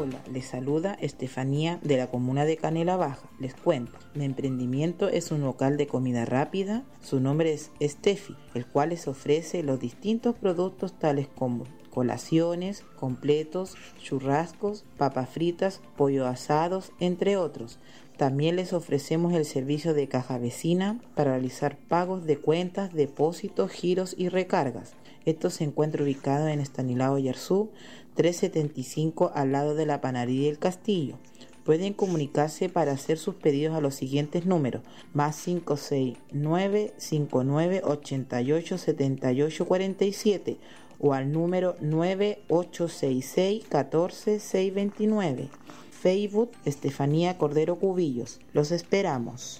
Hola, 0.00 0.22
les 0.32 0.46
saluda 0.46 0.94
Estefanía 1.00 1.80
de 1.82 1.96
la 1.96 2.06
comuna 2.06 2.44
de 2.44 2.56
Canela 2.56 2.96
Baja. 2.96 3.28
Les 3.40 3.52
cuento, 3.52 3.98
mi 4.14 4.24
emprendimiento 4.26 5.08
es 5.08 5.32
un 5.32 5.40
local 5.40 5.76
de 5.76 5.88
comida 5.88 6.24
rápida. 6.24 6.84
Su 7.02 7.18
nombre 7.18 7.52
es 7.52 7.72
Estefi, 7.80 8.36
el 8.54 8.64
cual 8.64 8.90
les 8.90 9.08
ofrece 9.08 9.64
los 9.64 9.80
distintos 9.80 10.36
productos 10.36 10.96
tales 10.96 11.26
como 11.26 11.64
colaciones, 11.90 12.84
completos, 12.94 13.74
churrascos, 14.00 14.84
papas 14.98 15.30
fritas, 15.30 15.80
pollo 15.96 16.28
asados, 16.28 16.92
entre 17.00 17.36
otros. 17.36 17.80
También 18.16 18.54
les 18.54 18.72
ofrecemos 18.72 19.32
el 19.34 19.44
servicio 19.44 19.94
de 19.94 20.06
caja 20.06 20.38
vecina 20.38 21.00
para 21.16 21.32
realizar 21.32 21.76
pagos 21.76 22.24
de 22.24 22.38
cuentas, 22.38 22.94
depósitos, 22.94 23.72
giros 23.72 24.14
y 24.16 24.28
recargas. 24.28 24.94
Esto 25.28 25.50
se 25.50 25.64
encuentra 25.64 26.04
ubicado 26.04 26.48
en 26.48 26.58
Estanilao 26.58 27.18
Yarzú, 27.18 27.70
375 28.18 29.30
al 29.32 29.52
lado 29.52 29.76
de 29.76 29.86
la 29.86 30.00
panadería 30.00 30.48
del 30.48 30.58
Castillo. 30.58 31.14
Pueden 31.62 31.92
comunicarse 31.92 32.68
para 32.68 32.90
hacer 32.90 33.16
sus 33.16 33.36
pedidos 33.36 33.76
a 33.76 33.80
los 33.80 33.94
siguientes 33.94 34.44
números: 34.44 34.82
más 35.14 35.40
569 35.44 36.94
59 36.96 37.82
88 37.84 38.76
78 38.78 39.66
47 39.66 40.56
o 40.98 41.14
al 41.14 41.30
número 41.30 41.76
9866 41.80 43.64
14 43.68 44.40
629. 44.40 45.48
Facebook 45.92 46.50
Estefanía 46.64 47.38
Cordero 47.38 47.76
Cubillos. 47.76 48.40
Los 48.52 48.72
esperamos. 48.72 49.58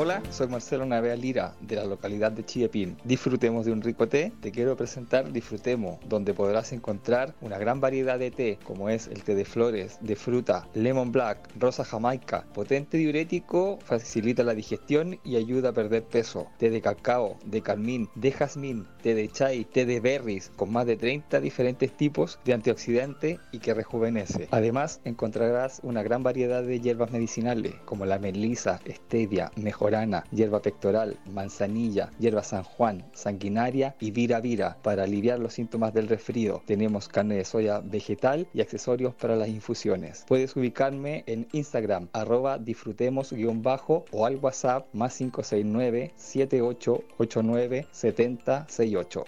Hola, 0.00 0.22
soy 0.30 0.46
Marcelo 0.46 0.86
Navea 0.86 1.16
Lira, 1.16 1.56
de 1.60 1.74
la 1.74 1.84
localidad 1.84 2.30
de 2.30 2.44
Chiepín. 2.44 2.96
Disfrutemos 3.02 3.66
de 3.66 3.72
un 3.72 3.82
rico 3.82 4.06
té. 4.06 4.30
Te 4.40 4.52
quiero 4.52 4.76
presentar 4.76 5.32
Disfrutemos, 5.32 5.98
donde 6.08 6.34
podrás 6.34 6.72
encontrar 6.72 7.34
una 7.40 7.58
gran 7.58 7.80
variedad 7.80 8.16
de 8.16 8.30
té, 8.30 8.60
como 8.62 8.90
es 8.90 9.08
el 9.08 9.24
té 9.24 9.34
de 9.34 9.44
flores, 9.44 9.98
de 10.00 10.14
fruta, 10.14 10.68
lemon 10.72 11.10
black, 11.10 11.50
rosa 11.58 11.84
jamaica, 11.84 12.44
potente 12.54 12.96
diurético, 12.96 13.80
facilita 13.84 14.44
la 14.44 14.54
digestión 14.54 15.18
y 15.24 15.34
ayuda 15.34 15.70
a 15.70 15.72
perder 15.72 16.04
peso. 16.04 16.46
Té 16.58 16.70
de 16.70 16.80
cacao, 16.80 17.36
de 17.44 17.60
carmín, 17.60 18.08
de 18.14 18.30
jazmín, 18.30 18.86
té 19.02 19.16
de 19.16 19.28
chai, 19.28 19.64
té 19.64 19.84
de 19.84 19.98
berries, 19.98 20.52
con 20.54 20.70
más 20.70 20.86
de 20.86 20.96
30 20.96 21.40
diferentes 21.40 21.90
tipos 21.96 22.38
de 22.44 22.54
antioxidante 22.54 23.40
y 23.50 23.58
que 23.58 23.74
rejuvenece. 23.74 24.46
Además, 24.52 25.00
encontrarás 25.04 25.80
una 25.82 26.04
gran 26.04 26.22
variedad 26.22 26.62
de 26.62 26.78
hierbas 26.78 27.10
medicinales, 27.10 27.74
como 27.84 28.06
la 28.06 28.20
melisa, 28.20 28.78
stevia, 28.86 29.50
mejor 29.56 29.87
hierba 30.30 30.60
pectoral, 30.60 31.16
manzanilla, 31.32 32.10
hierba 32.18 32.42
San 32.42 32.62
Juan, 32.62 33.04
sanguinaria 33.12 33.94
y 34.00 34.10
vira 34.10 34.40
vira 34.40 34.76
para 34.82 35.04
aliviar 35.04 35.38
los 35.38 35.54
síntomas 35.54 35.94
del 35.94 36.08
resfrío. 36.08 36.62
Tenemos 36.66 37.08
carne 37.08 37.36
de 37.36 37.44
soya 37.44 37.80
vegetal 37.80 38.46
y 38.52 38.60
accesorios 38.60 39.14
para 39.14 39.36
las 39.36 39.48
infusiones. 39.48 40.24
Puedes 40.26 40.56
ubicarme 40.56 41.24
en 41.26 41.46
Instagram 41.52 42.08
arroba 42.12 42.58
disfrutemos-bajo 42.58 44.04
o 44.10 44.26
al 44.26 44.36
WhatsApp 44.36 44.86
más 44.92 45.16
569 45.16 46.12
7889 46.16 47.86
7068. 47.90 49.24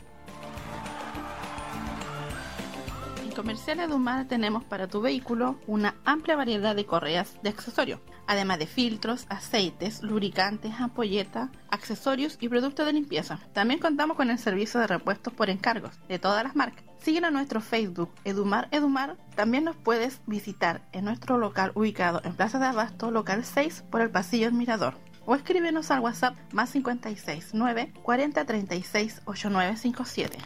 En 3.24 3.32
Comercial 3.32 3.80
Edumar 3.80 4.28
tenemos 4.28 4.63
para 4.63 4.88
tu 4.88 5.02
vehículo 5.02 5.58
una 5.65 5.96
amplia 6.06 6.36
variedad 6.36 6.76
de 6.76 6.86
correas 6.86 7.38
de 7.41 7.50
accesorios, 7.50 8.00
además 8.28 8.60
de 8.60 8.67
filtros, 8.67 9.26
aceites, 9.30 10.03
lubricantes, 10.03 10.74
ampolletas, 10.80 11.49
accesorios 11.70 12.38
y 12.41 12.49
productos 12.49 12.86
de 12.86 12.93
limpieza. 12.93 13.39
También 13.53 13.80
contamos 13.80 14.18
con 14.18 14.30
el 14.30 14.38
servicio 14.38 14.80
de 14.80 14.88
repuestos 14.88 15.34
por 15.34 15.49
encargos 15.49 15.97
de 16.08 16.20
todas 16.20 16.43
las 16.43 16.55
marcas. 16.55 16.84
Síguenos 16.99 17.30
a 17.30 17.32
nuestro 17.32 17.62
Facebook 17.62 18.12
Edumar 18.26 18.68
Edumar. 18.72 19.18
También 19.36 19.64
nos 19.64 19.78
puedes 19.78 20.22
visitar 20.28 20.82
en 20.91 21.05
nuestro 21.05 21.38
local 21.38 21.72
ubicado 21.74 22.22
en 22.24 22.36
Plaza 22.36 22.60
de 22.60 22.66
Abasto, 22.66 23.12
local 23.12 23.45
6 23.45 23.86
por 23.89 24.01
el 24.01 24.12
pasillo 24.12 24.47
del 24.47 24.55
Mirador 24.55 25.11
o 25.32 25.36
escríbenos 25.36 25.91
al 25.91 26.01
WhatsApp 26.01 26.36
más 26.51 26.71
56 26.71 27.51
9 27.53 27.93
40 28.03 28.45
36 28.45 29.21
8957. 29.23 30.38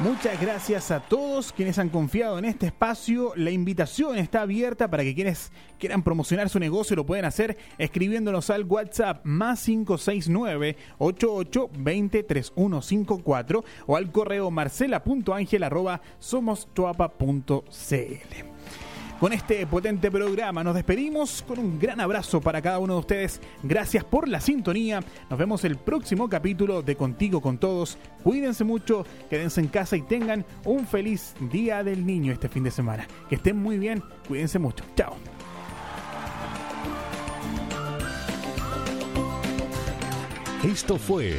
Muchas 0.00 0.40
gracias 0.40 0.90
a 0.90 0.98
todos 0.98 1.52
quienes 1.52 1.78
han 1.78 1.90
confiado 1.90 2.40
en 2.40 2.44
este 2.44 2.66
espacio. 2.66 3.32
La 3.36 3.52
invitación 3.52 4.18
está 4.18 4.42
abierta 4.42 4.90
para 4.90 5.04
que 5.04 5.14
quienes 5.14 5.52
quieran 5.78 6.02
promocionar 6.02 6.48
su 6.48 6.58
negocio 6.58 6.96
lo 6.96 7.06
pueden 7.06 7.24
hacer 7.24 7.56
escribiéndonos 7.78 8.50
al 8.50 8.64
WhatsApp 8.64 9.24
más 9.24 9.62
569 9.62 10.76
88 10.98 11.70
20 11.78 12.22
3154 12.24 13.64
o 13.86 13.96
al 13.96 14.10
correo 14.10 14.50
marcela.angel 14.50 15.62
arroba 15.62 16.02
con 19.20 19.32
este 19.32 19.66
potente 19.66 20.10
programa. 20.10 20.62
Nos 20.62 20.74
despedimos 20.74 21.42
con 21.42 21.58
un 21.58 21.78
gran 21.78 22.00
abrazo 22.00 22.40
para 22.40 22.60
cada 22.62 22.78
uno 22.78 22.94
de 22.94 23.00
ustedes. 23.00 23.40
Gracias 23.62 24.04
por 24.04 24.28
la 24.28 24.40
sintonía. 24.40 25.02
Nos 25.30 25.38
vemos 25.38 25.64
el 25.64 25.76
próximo 25.76 26.28
capítulo 26.28 26.82
de 26.82 26.96
Contigo 26.96 27.40
con 27.40 27.58
Todos. 27.58 27.98
Cuídense 28.22 28.64
mucho, 28.64 29.06
quédense 29.30 29.60
en 29.60 29.68
casa 29.68 29.96
y 29.96 30.02
tengan 30.02 30.44
un 30.64 30.86
feliz 30.86 31.34
Día 31.50 31.82
del 31.82 32.04
Niño 32.04 32.32
este 32.32 32.48
fin 32.48 32.64
de 32.64 32.70
semana. 32.70 33.06
Que 33.28 33.36
estén 33.36 33.56
muy 33.56 33.78
bien, 33.78 34.02
cuídense 34.28 34.58
mucho. 34.58 34.84
Chao. 34.96 35.16
Esto 40.64 40.98
fue 40.98 41.38